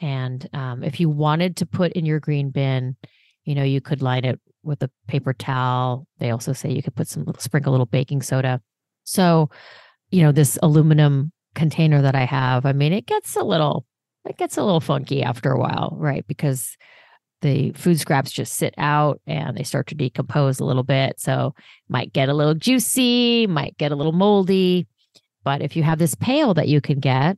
And 0.00 0.48
um, 0.54 0.82
if 0.82 1.00
you 1.00 1.10
wanted 1.10 1.58
to 1.58 1.66
put 1.66 1.92
in 1.92 2.06
your 2.06 2.20
green 2.20 2.50
bin, 2.50 2.96
you 3.44 3.54
know, 3.54 3.62
you 3.62 3.82
could 3.82 4.00
line 4.00 4.24
it 4.24 4.40
with 4.62 4.82
a 4.82 4.90
paper 5.06 5.34
towel. 5.34 6.06
They 6.18 6.30
also 6.30 6.54
say 6.54 6.70
you 6.70 6.82
could 6.82 6.96
put 6.96 7.08
some 7.08 7.24
little 7.24 7.40
sprinkle 7.40 7.72
a 7.72 7.74
little 7.74 7.86
baking 7.86 8.22
soda 8.22 8.62
so, 9.10 9.50
you 10.10 10.22
know, 10.22 10.30
this 10.30 10.56
aluminum 10.62 11.32
container 11.56 12.00
that 12.00 12.14
I 12.14 12.24
have, 12.24 12.64
I 12.64 12.72
mean, 12.72 12.92
it 12.92 13.06
gets 13.06 13.34
a 13.34 13.42
little, 13.42 13.84
it 14.24 14.36
gets 14.36 14.56
a 14.56 14.62
little 14.62 14.80
funky 14.80 15.24
after 15.24 15.50
a 15.50 15.58
while, 15.58 15.96
right? 15.98 16.24
Because 16.28 16.76
the 17.42 17.72
food 17.72 17.98
scraps 17.98 18.30
just 18.30 18.52
sit 18.54 18.72
out 18.78 19.20
and 19.26 19.56
they 19.56 19.64
start 19.64 19.88
to 19.88 19.96
decompose 19.96 20.60
a 20.60 20.64
little 20.64 20.84
bit. 20.84 21.18
So 21.18 21.54
might 21.88 22.12
get 22.12 22.28
a 22.28 22.34
little 22.34 22.54
juicy, 22.54 23.48
might 23.48 23.76
get 23.78 23.90
a 23.90 23.96
little 23.96 24.12
moldy. 24.12 24.86
But 25.42 25.60
if 25.60 25.74
you 25.74 25.82
have 25.82 25.98
this 25.98 26.14
pail 26.14 26.54
that 26.54 26.68
you 26.68 26.80
can 26.80 27.00
get, 27.00 27.36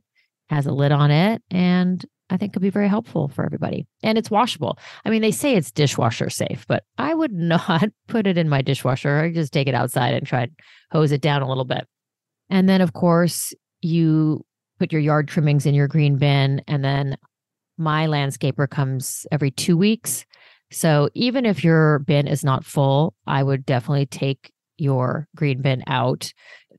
has 0.49 0.67
a 0.67 0.71
lid 0.71 0.91
on 0.91 1.09
it, 1.09 1.41
and 1.49 2.05
I 2.29 2.37
think 2.37 2.53
could 2.53 2.61
be 2.61 2.69
very 2.69 2.87
helpful 2.87 3.27
for 3.27 3.45
everybody. 3.45 3.85
And 4.01 4.17
it's 4.17 4.31
washable. 4.31 4.77
I 5.05 5.09
mean, 5.09 5.21
they 5.21 5.31
say 5.31 5.55
it's 5.55 5.71
dishwasher 5.71 6.29
safe, 6.29 6.65
but 6.67 6.83
I 6.97 7.13
would 7.13 7.31
not 7.33 7.89
put 8.07 8.27
it 8.27 8.37
in 8.37 8.49
my 8.49 8.61
dishwasher. 8.61 9.19
I 9.19 9.31
just 9.31 9.53
take 9.53 9.67
it 9.67 9.75
outside 9.75 10.13
and 10.13 10.25
try 10.25 10.45
to 10.45 10.51
hose 10.91 11.11
it 11.11 11.21
down 11.21 11.41
a 11.41 11.47
little 11.47 11.65
bit. 11.65 11.87
And 12.49 12.67
then, 12.67 12.81
of 12.81 12.93
course, 12.93 13.53
you 13.81 14.45
put 14.79 14.91
your 14.91 15.01
yard 15.01 15.27
trimmings 15.27 15.65
in 15.65 15.75
your 15.75 15.87
green 15.87 16.17
bin. 16.17 16.61
And 16.67 16.83
then 16.83 17.17
my 17.77 18.07
landscaper 18.07 18.69
comes 18.69 19.25
every 19.31 19.51
two 19.51 19.77
weeks. 19.77 20.25
So 20.71 21.09
even 21.13 21.45
if 21.45 21.63
your 21.63 21.99
bin 21.99 22.27
is 22.27 22.43
not 22.43 22.65
full, 22.65 23.13
I 23.27 23.43
would 23.43 23.65
definitely 23.65 24.07
take 24.07 24.51
your 24.77 25.27
green 25.35 25.61
bin 25.61 25.83
out 25.87 26.33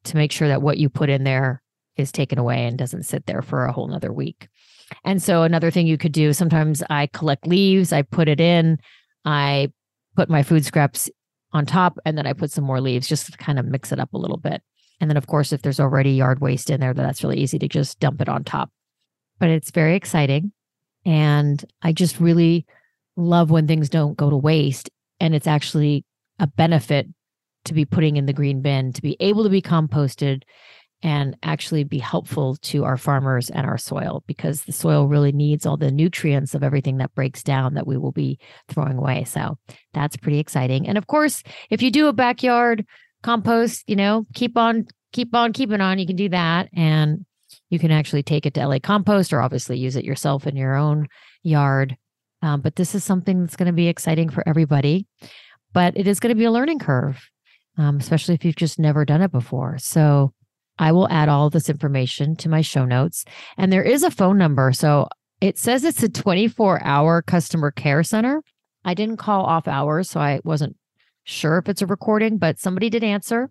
to 0.04 0.16
make 0.16 0.32
sure 0.32 0.48
that 0.48 0.62
what 0.62 0.78
you 0.78 0.88
put 0.88 1.08
in 1.08 1.24
there 1.24 1.62
is 1.96 2.10
taken 2.10 2.38
away 2.38 2.66
and 2.66 2.76
doesn't 2.76 3.04
sit 3.04 3.26
there 3.26 3.42
for 3.42 3.64
a 3.64 3.72
whole 3.72 3.86
nother 3.86 4.12
week. 4.12 4.48
And 5.04 5.22
so 5.22 5.42
another 5.42 5.70
thing 5.70 5.86
you 5.86 5.98
could 5.98 6.12
do, 6.12 6.32
sometimes 6.32 6.82
I 6.90 7.08
collect 7.08 7.46
leaves, 7.46 7.92
I 7.92 8.02
put 8.02 8.28
it 8.28 8.40
in, 8.40 8.78
I 9.24 9.70
put 10.16 10.30
my 10.30 10.42
food 10.42 10.64
scraps 10.64 11.10
on 11.52 11.66
top, 11.66 11.98
and 12.04 12.16
then 12.18 12.26
I 12.26 12.32
put 12.32 12.50
some 12.50 12.64
more 12.64 12.80
leaves 12.80 13.08
just 13.08 13.30
to 13.30 13.36
kind 13.38 13.58
of 13.58 13.66
mix 13.66 13.92
it 13.92 14.00
up 14.00 14.12
a 14.12 14.18
little 14.18 14.36
bit. 14.36 14.62
And 15.00 15.10
then, 15.10 15.16
of 15.16 15.26
course, 15.26 15.52
if 15.52 15.62
there's 15.62 15.80
already 15.80 16.12
yard 16.12 16.40
waste 16.40 16.70
in 16.70 16.80
there, 16.80 16.94
that's 16.94 17.22
really 17.22 17.38
easy 17.38 17.58
to 17.58 17.68
just 17.68 17.98
dump 18.00 18.20
it 18.20 18.28
on 18.28 18.44
top. 18.44 18.70
But 19.38 19.50
it's 19.50 19.70
very 19.70 19.96
exciting. 19.96 20.52
And 21.04 21.64
I 21.82 21.92
just 21.92 22.20
really 22.20 22.66
love 23.16 23.50
when 23.50 23.66
things 23.66 23.88
don't 23.88 24.16
go 24.16 24.30
to 24.30 24.36
waste 24.36 24.90
and 25.20 25.34
it's 25.34 25.46
actually 25.46 26.04
a 26.38 26.46
benefit 26.46 27.06
to 27.66 27.74
be 27.74 27.84
putting 27.84 28.16
in 28.16 28.26
the 28.26 28.32
green 28.32 28.60
bin, 28.60 28.92
to 28.92 29.02
be 29.02 29.16
able 29.20 29.44
to 29.44 29.50
be 29.50 29.62
composted 29.62 30.42
and 31.04 31.36
actually 31.42 31.84
be 31.84 31.98
helpful 31.98 32.56
to 32.56 32.82
our 32.84 32.96
farmers 32.96 33.50
and 33.50 33.66
our 33.66 33.76
soil 33.76 34.24
because 34.26 34.64
the 34.64 34.72
soil 34.72 35.06
really 35.06 35.32
needs 35.32 35.66
all 35.66 35.76
the 35.76 35.90
nutrients 35.90 36.54
of 36.54 36.64
everything 36.64 36.96
that 36.96 37.14
breaks 37.14 37.42
down 37.42 37.74
that 37.74 37.86
we 37.86 37.98
will 37.98 38.10
be 38.10 38.38
throwing 38.68 38.96
away. 38.96 39.22
So 39.24 39.58
that's 39.92 40.16
pretty 40.16 40.38
exciting. 40.38 40.88
And 40.88 40.96
of 40.96 41.06
course, 41.06 41.42
if 41.68 41.82
you 41.82 41.90
do 41.90 42.08
a 42.08 42.14
backyard 42.14 42.86
compost, 43.22 43.84
you 43.86 43.96
know, 43.96 44.24
keep 44.34 44.56
on 44.56 44.86
keep 45.12 45.34
on 45.34 45.52
keeping 45.52 45.82
on, 45.82 45.98
you 45.98 46.06
can 46.06 46.16
do 46.16 46.30
that 46.30 46.70
and 46.74 47.26
you 47.68 47.78
can 47.78 47.90
actually 47.90 48.22
take 48.22 48.46
it 48.46 48.54
to 48.54 48.66
LA 48.66 48.78
compost 48.78 49.32
or 49.32 49.42
obviously 49.42 49.78
use 49.78 49.96
it 49.96 50.04
yourself 50.04 50.46
in 50.46 50.56
your 50.56 50.74
own 50.74 51.06
yard. 51.42 51.98
Um, 52.40 52.62
but 52.62 52.76
this 52.76 52.94
is 52.94 53.04
something 53.04 53.40
that's 53.40 53.56
going 53.56 53.66
to 53.66 53.72
be 53.72 53.88
exciting 53.88 54.30
for 54.30 54.42
everybody. 54.48 55.06
But 55.74 55.98
it 55.98 56.06
is 56.06 56.18
going 56.18 56.34
to 56.34 56.38
be 56.38 56.44
a 56.44 56.52
learning 56.52 56.78
curve, 56.78 57.28
um, 57.76 57.98
especially 57.98 58.34
if 58.34 58.44
you've 58.44 58.56
just 58.56 58.78
never 58.78 59.04
done 59.04 59.22
it 59.22 59.32
before. 59.32 59.76
So 59.78 60.32
I 60.78 60.92
will 60.92 61.08
add 61.08 61.28
all 61.28 61.50
this 61.50 61.70
information 61.70 62.36
to 62.36 62.48
my 62.48 62.60
show 62.60 62.84
notes. 62.84 63.24
And 63.56 63.72
there 63.72 63.82
is 63.82 64.02
a 64.02 64.10
phone 64.10 64.38
number. 64.38 64.72
So 64.72 65.08
it 65.40 65.58
says 65.58 65.84
it's 65.84 66.02
a 66.02 66.08
24 66.08 66.82
hour 66.84 67.22
customer 67.22 67.70
care 67.70 68.02
center. 68.02 68.42
I 68.84 68.94
didn't 68.94 69.16
call 69.16 69.44
off 69.44 69.68
hours, 69.68 70.10
so 70.10 70.20
I 70.20 70.40
wasn't 70.44 70.76
sure 71.24 71.58
if 71.58 71.68
it's 71.68 71.82
a 71.82 71.86
recording, 71.86 72.38
but 72.38 72.58
somebody 72.58 72.90
did 72.90 73.02
answer 73.02 73.50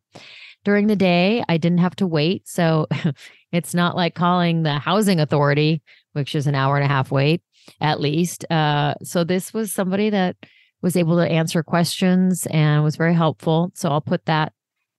during 0.64 0.88
the 0.88 0.96
day. 0.96 1.44
I 1.50 1.58
didn't 1.58 1.80
have 1.80 1.96
to 1.98 2.08
wait. 2.08 2.48
So 2.48 2.88
it's 3.52 3.74
not 3.74 3.96
like 3.96 4.16
calling 4.16 4.64
the 4.64 4.80
housing 4.80 5.20
authority, 5.20 5.82
which 6.14 6.36
is 6.36 6.48
an 6.48 6.56
hour 6.56 6.76
and 6.76 6.86
a 6.86 6.88
half 6.88 7.12
wait 7.12 7.42
at 7.82 8.00
least. 8.00 8.50
Uh, 8.52 8.96
so 9.04 9.24
this 9.24 9.54
was 9.54 9.74
somebody 9.74 10.10
that 10.10 10.36
was 10.82 10.96
able 10.96 11.18
to 11.18 11.28
answer 11.28 11.64
questions 11.64 12.46
and 12.48 12.84
was 12.84 12.96
very 12.96 13.14
helpful. 13.14 13.72
So 13.74 13.90
I'll 13.90 14.02
put 14.02 14.26
that 14.26 14.54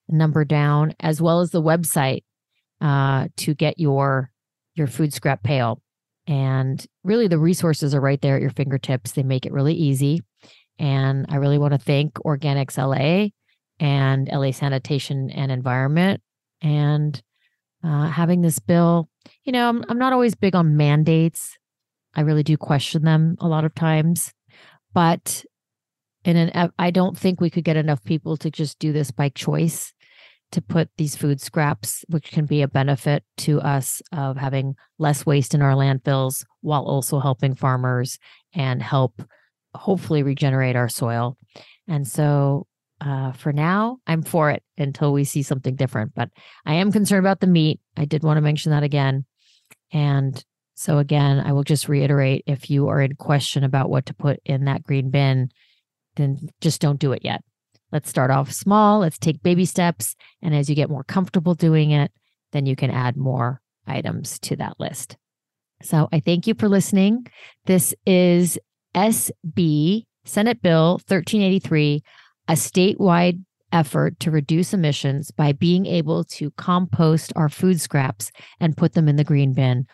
number 0.08 0.44
down, 0.44 0.94
as 1.00 1.20
well 1.20 1.40
as 1.40 1.50
the 1.50 1.62
website 1.62 2.22
uh, 2.80 3.28
to 3.38 3.54
get 3.54 3.78
your 3.78 4.30
your 4.74 4.86
food 4.86 5.12
scrap 5.12 5.42
pail. 5.42 5.80
And 6.26 6.84
really, 7.02 7.28
the 7.28 7.38
resources 7.38 7.94
are 7.94 8.00
right 8.00 8.20
there 8.20 8.36
at 8.36 8.42
your 8.42 8.50
fingertips. 8.50 9.12
They 9.12 9.22
make 9.22 9.46
it 9.46 9.52
really 9.52 9.74
easy. 9.74 10.22
And 10.78 11.26
I 11.28 11.36
really 11.36 11.58
want 11.58 11.72
to 11.72 11.78
thank 11.78 12.14
Organics 12.14 12.78
LA 12.78 13.28
and 13.78 14.28
LA 14.32 14.50
Sanitation 14.50 15.30
and 15.30 15.52
Environment 15.52 16.20
and 16.60 17.20
uh, 17.84 18.08
having 18.08 18.40
this 18.40 18.58
bill. 18.58 19.08
You 19.44 19.52
know, 19.52 19.68
I'm, 19.68 19.84
I'm 19.88 19.98
not 19.98 20.12
always 20.12 20.34
big 20.34 20.54
on 20.54 20.76
mandates. 20.76 21.56
I 22.14 22.22
really 22.22 22.42
do 22.42 22.56
question 22.56 23.04
them 23.04 23.36
a 23.40 23.48
lot 23.48 23.64
of 23.64 23.74
times, 23.74 24.32
but 24.92 25.44
in 26.24 26.36
an 26.36 26.72
I 26.78 26.90
don't 26.90 27.16
think 27.16 27.40
we 27.40 27.50
could 27.50 27.64
get 27.64 27.76
enough 27.76 28.02
people 28.04 28.36
to 28.38 28.50
just 28.50 28.78
do 28.78 28.92
this 28.92 29.10
by 29.10 29.28
choice 29.28 29.92
to 30.52 30.62
put 30.62 30.88
these 30.96 31.16
food 31.16 31.40
scraps, 31.40 32.04
which 32.08 32.30
can 32.30 32.46
be 32.46 32.62
a 32.62 32.68
benefit 32.68 33.24
to 33.38 33.60
us 33.60 34.00
of 34.12 34.36
having 34.36 34.76
less 34.98 35.26
waste 35.26 35.54
in 35.54 35.62
our 35.62 35.72
landfills 35.72 36.44
while 36.60 36.84
also 36.84 37.18
helping 37.18 37.54
farmers 37.54 38.18
and 38.54 38.82
help 38.82 39.22
hopefully 39.74 40.22
regenerate 40.22 40.76
our 40.76 40.88
soil. 40.88 41.36
And 41.88 42.06
so 42.06 42.66
uh, 43.00 43.32
for 43.32 43.52
now, 43.52 43.98
I'm 44.06 44.22
for 44.22 44.50
it 44.50 44.62
until 44.78 45.12
we 45.12 45.24
see 45.24 45.42
something 45.42 45.74
different. 45.74 46.14
But 46.14 46.30
I 46.64 46.74
am 46.74 46.92
concerned 46.92 47.24
about 47.24 47.40
the 47.40 47.46
meat. 47.46 47.80
I 47.96 48.04
did 48.04 48.22
want 48.22 48.36
to 48.36 48.42
mention 48.42 48.70
that 48.70 48.82
again. 48.82 49.24
And 49.92 50.42
so, 50.74 50.98
again, 50.98 51.40
I 51.40 51.52
will 51.52 51.64
just 51.64 51.88
reiterate 51.88 52.44
if 52.46 52.70
you 52.70 52.88
are 52.88 53.00
in 53.00 53.14
question 53.14 53.62
about 53.62 53.90
what 53.90 54.06
to 54.06 54.14
put 54.14 54.40
in 54.44 54.64
that 54.64 54.82
green 54.82 55.10
bin, 55.10 55.50
then 56.16 56.48
just 56.60 56.80
don't 56.80 57.00
do 57.00 57.12
it 57.12 57.24
yet. 57.24 57.42
Let's 57.92 58.10
start 58.10 58.30
off 58.30 58.50
small. 58.52 59.00
Let's 59.00 59.18
take 59.18 59.42
baby 59.42 59.64
steps. 59.64 60.16
And 60.42 60.54
as 60.54 60.68
you 60.68 60.74
get 60.74 60.90
more 60.90 61.04
comfortable 61.04 61.54
doing 61.54 61.92
it, 61.92 62.10
then 62.52 62.66
you 62.66 62.76
can 62.76 62.90
add 62.90 63.16
more 63.16 63.60
items 63.86 64.38
to 64.40 64.56
that 64.56 64.80
list. 64.80 65.16
So 65.82 66.08
I 66.12 66.20
thank 66.20 66.46
you 66.46 66.54
for 66.54 66.68
listening. 66.68 67.26
This 67.66 67.94
is 68.06 68.58
SB, 68.94 70.04
Senate 70.24 70.62
Bill 70.62 70.92
1383, 71.06 72.02
a 72.48 72.52
statewide 72.52 73.44
effort 73.72 74.18
to 74.20 74.30
reduce 74.30 74.72
emissions 74.72 75.30
by 75.30 75.52
being 75.52 75.84
able 75.84 76.24
to 76.24 76.50
compost 76.52 77.32
our 77.36 77.48
food 77.48 77.80
scraps 77.80 78.30
and 78.60 78.76
put 78.76 78.94
them 78.94 79.08
in 79.08 79.16
the 79.16 79.24
green 79.24 79.52
bin 79.52 79.86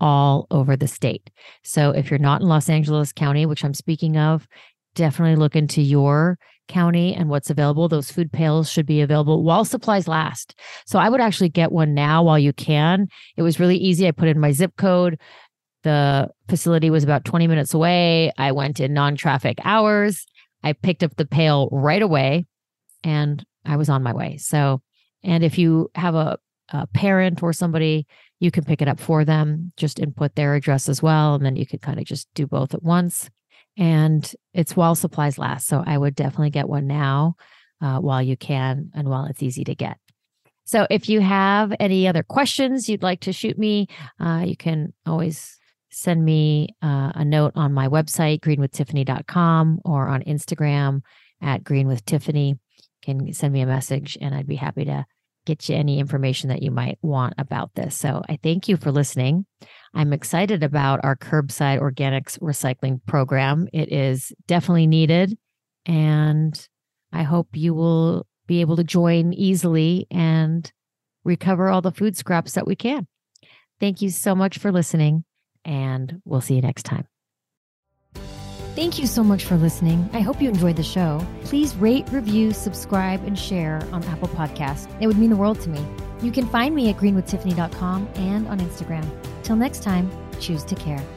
all 0.00 0.46
over 0.50 0.76
the 0.76 0.88
state. 0.88 1.30
So 1.62 1.90
if 1.90 2.10
you're 2.10 2.18
not 2.18 2.40
in 2.40 2.48
Los 2.48 2.68
Angeles 2.68 3.12
County, 3.12 3.44
which 3.46 3.64
I'm 3.64 3.74
speaking 3.74 4.16
of, 4.16 4.46
definitely 4.94 5.36
look 5.36 5.56
into 5.56 5.82
your 5.82 6.38
county 6.68 7.14
and 7.14 7.28
what's 7.28 7.50
available. 7.50 7.88
Those 7.88 8.10
food 8.10 8.32
pails 8.32 8.70
should 8.70 8.86
be 8.86 9.00
available 9.00 9.42
while 9.42 9.64
supplies 9.64 10.08
last. 10.08 10.58
So 10.86 10.98
I 10.98 11.08
would 11.08 11.20
actually 11.20 11.50
get 11.50 11.72
one 11.72 11.94
now 11.94 12.22
while 12.22 12.38
you 12.38 12.52
can. 12.52 13.08
It 13.36 13.42
was 13.42 13.60
really 13.60 13.76
easy. 13.76 14.08
I 14.08 14.12
put 14.12 14.28
in 14.28 14.40
my 14.40 14.52
zip 14.52 14.76
code. 14.76 15.18
The 15.82 16.30
facility 16.48 16.88
was 16.88 17.04
about 17.04 17.26
20 17.26 17.46
minutes 17.46 17.74
away. 17.74 18.32
I 18.38 18.52
went 18.52 18.80
in 18.80 18.94
non 18.94 19.16
traffic 19.16 19.58
hours. 19.64 20.24
I 20.62 20.72
picked 20.72 21.02
up 21.02 21.16
the 21.16 21.26
pail 21.26 21.68
right 21.70 22.00
away 22.00 22.46
and 23.02 23.44
I 23.66 23.76
was 23.76 23.90
on 23.90 24.02
my 24.02 24.14
way. 24.14 24.38
So, 24.38 24.80
and 25.22 25.44
if 25.44 25.58
you 25.58 25.90
have 25.94 26.14
a 26.14 26.38
a 26.70 26.86
parent 26.88 27.42
or 27.42 27.52
somebody, 27.52 28.06
you 28.40 28.50
can 28.50 28.64
pick 28.64 28.82
it 28.82 28.88
up 28.88 29.00
for 29.00 29.24
them. 29.24 29.72
Just 29.76 29.98
input 29.98 30.34
their 30.34 30.54
address 30.54 30.88
as 30.88 31.02
well. 31.02 31.34
And 31.34 31.44
then 31.44 31.56
you 31.56 31.66
could 31.66 31.82
kind 31.82 31.98
of 31.98 32.04
just 32.04 32.28
do 32.34 32.46
both 32.46 32.74
at 32.74 32.82
once. 32.82 33.30
And 33.76 34.30
it's 34.52 34.76
while 34.76 34.94
supplies 34.94 35.38
last. 35.38 35.66
So 35.66 35.82
I 35.84 35.98
would 35.98 36.14
definitely 36.14 36.50
get 36.50 36.68
one 36.68 36.86
now 36.86 37.36
uh, 37.80 37.98
while 37.98 38.22
you 38.22 38.36
can 38.36 38.90
and 38.94 39.08
while 39.08 39.24
it's 39.26 39.42
easy 39.42 39.64
to 39.64 39.74
get. 39.74 39.98
So 40.64 40.86
if 40.88 41.08
you 41.08 41.20
have 41.20 41.74
any 41.78 42.08
other 42.08 42.22
questions 42.22 42.88
you'd 42.88 43.02
like 43.02 43.20
to 43.20 43.32
shoot 43.32 43.58
me, 43.58 43.88
uh, 44.18 44.44
you 44.46 44.56
can 44.56 44.94
always 45.06 45.58
send 45.90 46.24
me 46.24 46.74
uh, 46.82 47.12
a 47.14 47.24
note 47.24 47.52
on 47.54 47.72
my 47.72 47.88
website, 47.88 48.40
greenwithtiffany.com, 48.40 49.80
or 49.84 50.08
on 50.08 50.22
Instagram 50.22 51.02
at 51.42 51.62
greenwithtiffany. 51.62 52.50
You 52.50 52.56
can 53.02 53.32
send 53.32 53.52
me 53.52 53.60
a 53.60 53.66
message 53.66 54.16
and 54.20 54.34
I'd 54.34 54.46
be 54.46 54.56
happy 54.56 54.86
to 54.86 55.04
get 55.44 55.68
you 55.68 55.76
any 55.76 55.98
information 55.98 56.48
that 56.48 56.62
you 56.62 56.70
might 56.70 56.98
want 57.02 57.34
about 57.36 57.74
this. 57.74 57.96
So 57.96 58.22
I 58.28 58.38
thank 58.42 58.68
you 58.68 58.76
for 58.76 58.90
listening. 58.90 59.44
I'm 59.94 60.12
excited 60.12 60.62
about 60.62 61.00
our 61.04 61.16
curbside 61.16 61.80
organics 61.80 62.38
recycling 62.40 63.00
program. 63.06 63.68
It 63.72 63.92
is 63.92 64.32
definitely 64.46 64.86
needed. 64.86 65.38
And 65.86 66.68
I 67.12 67.22
hope 67.22 67.48
you 67.52 67.74
will 67.74 68.26
be 68.46 68.60
able 68.60 68.76
to 68.76 68.84
join 68.84 69.32
easily 69.32 70.06
and 70.10 70.70
recover 71.24 71.68
all 71.68 71.80
the 71.80 71.92
food 71.92 72.16
scraps 72.16 72.52
that 72.52 72.66
we 72.66 72.76
can. 72.76 73.06
Thank 73.80 74.02
you 74.02 74.10
so 74.10 74.34
much 74.34 74.58
for 74.58 74.70
listening, 74.70 75.24
and 75.64 76.20
we'll 76.24 76.40
see 76.40 76.54
you 76.54 76.62
next 76.62 76.84
time. 76.84 77.06
Thank 78.74 78.98
you 78.98 79.06
so 79.06 79.22
much 79.22 79.44
for 79.44 79.56
listening. 79.56 80.08
I 80.12 80.20
hope 80.20 80.42
you 80.42 80.48
enjoyed 80.48 80.76
the 80.76 80.82
show. 80.82 81.24
Please 81.44 81.76
rate, 81.76 82.08
review, 82.10 82.52
subscribe, 82.52 83.24
and 83.24 83.38
share 83.38 83.86
on 83.92 84.02
Apple 84.04 84.28
Podcasts. 84.28 84.88
It 85.00 85.06
would 85.06 85.18
mean 85.18 85.30
the 85.30 85.36
world 85.36 85.60
to 85.60 85.70
me. 85.70 85.84
You 86.22 86.32
can 86.32 86.46
find 86.48 86.74
me 86.74 86.90
at 86.90 86.96
greenwithtiffany.com 86.96 88.08
and 88.16 88.48
on 88.48 88.58
Instagram. 88.58 89.08
Till 89.44 89.56
next 89.56 89.82
time, 89.82 90.10
choose 90.40 90.64
to 90.64 90.74
care. 90.74 91.13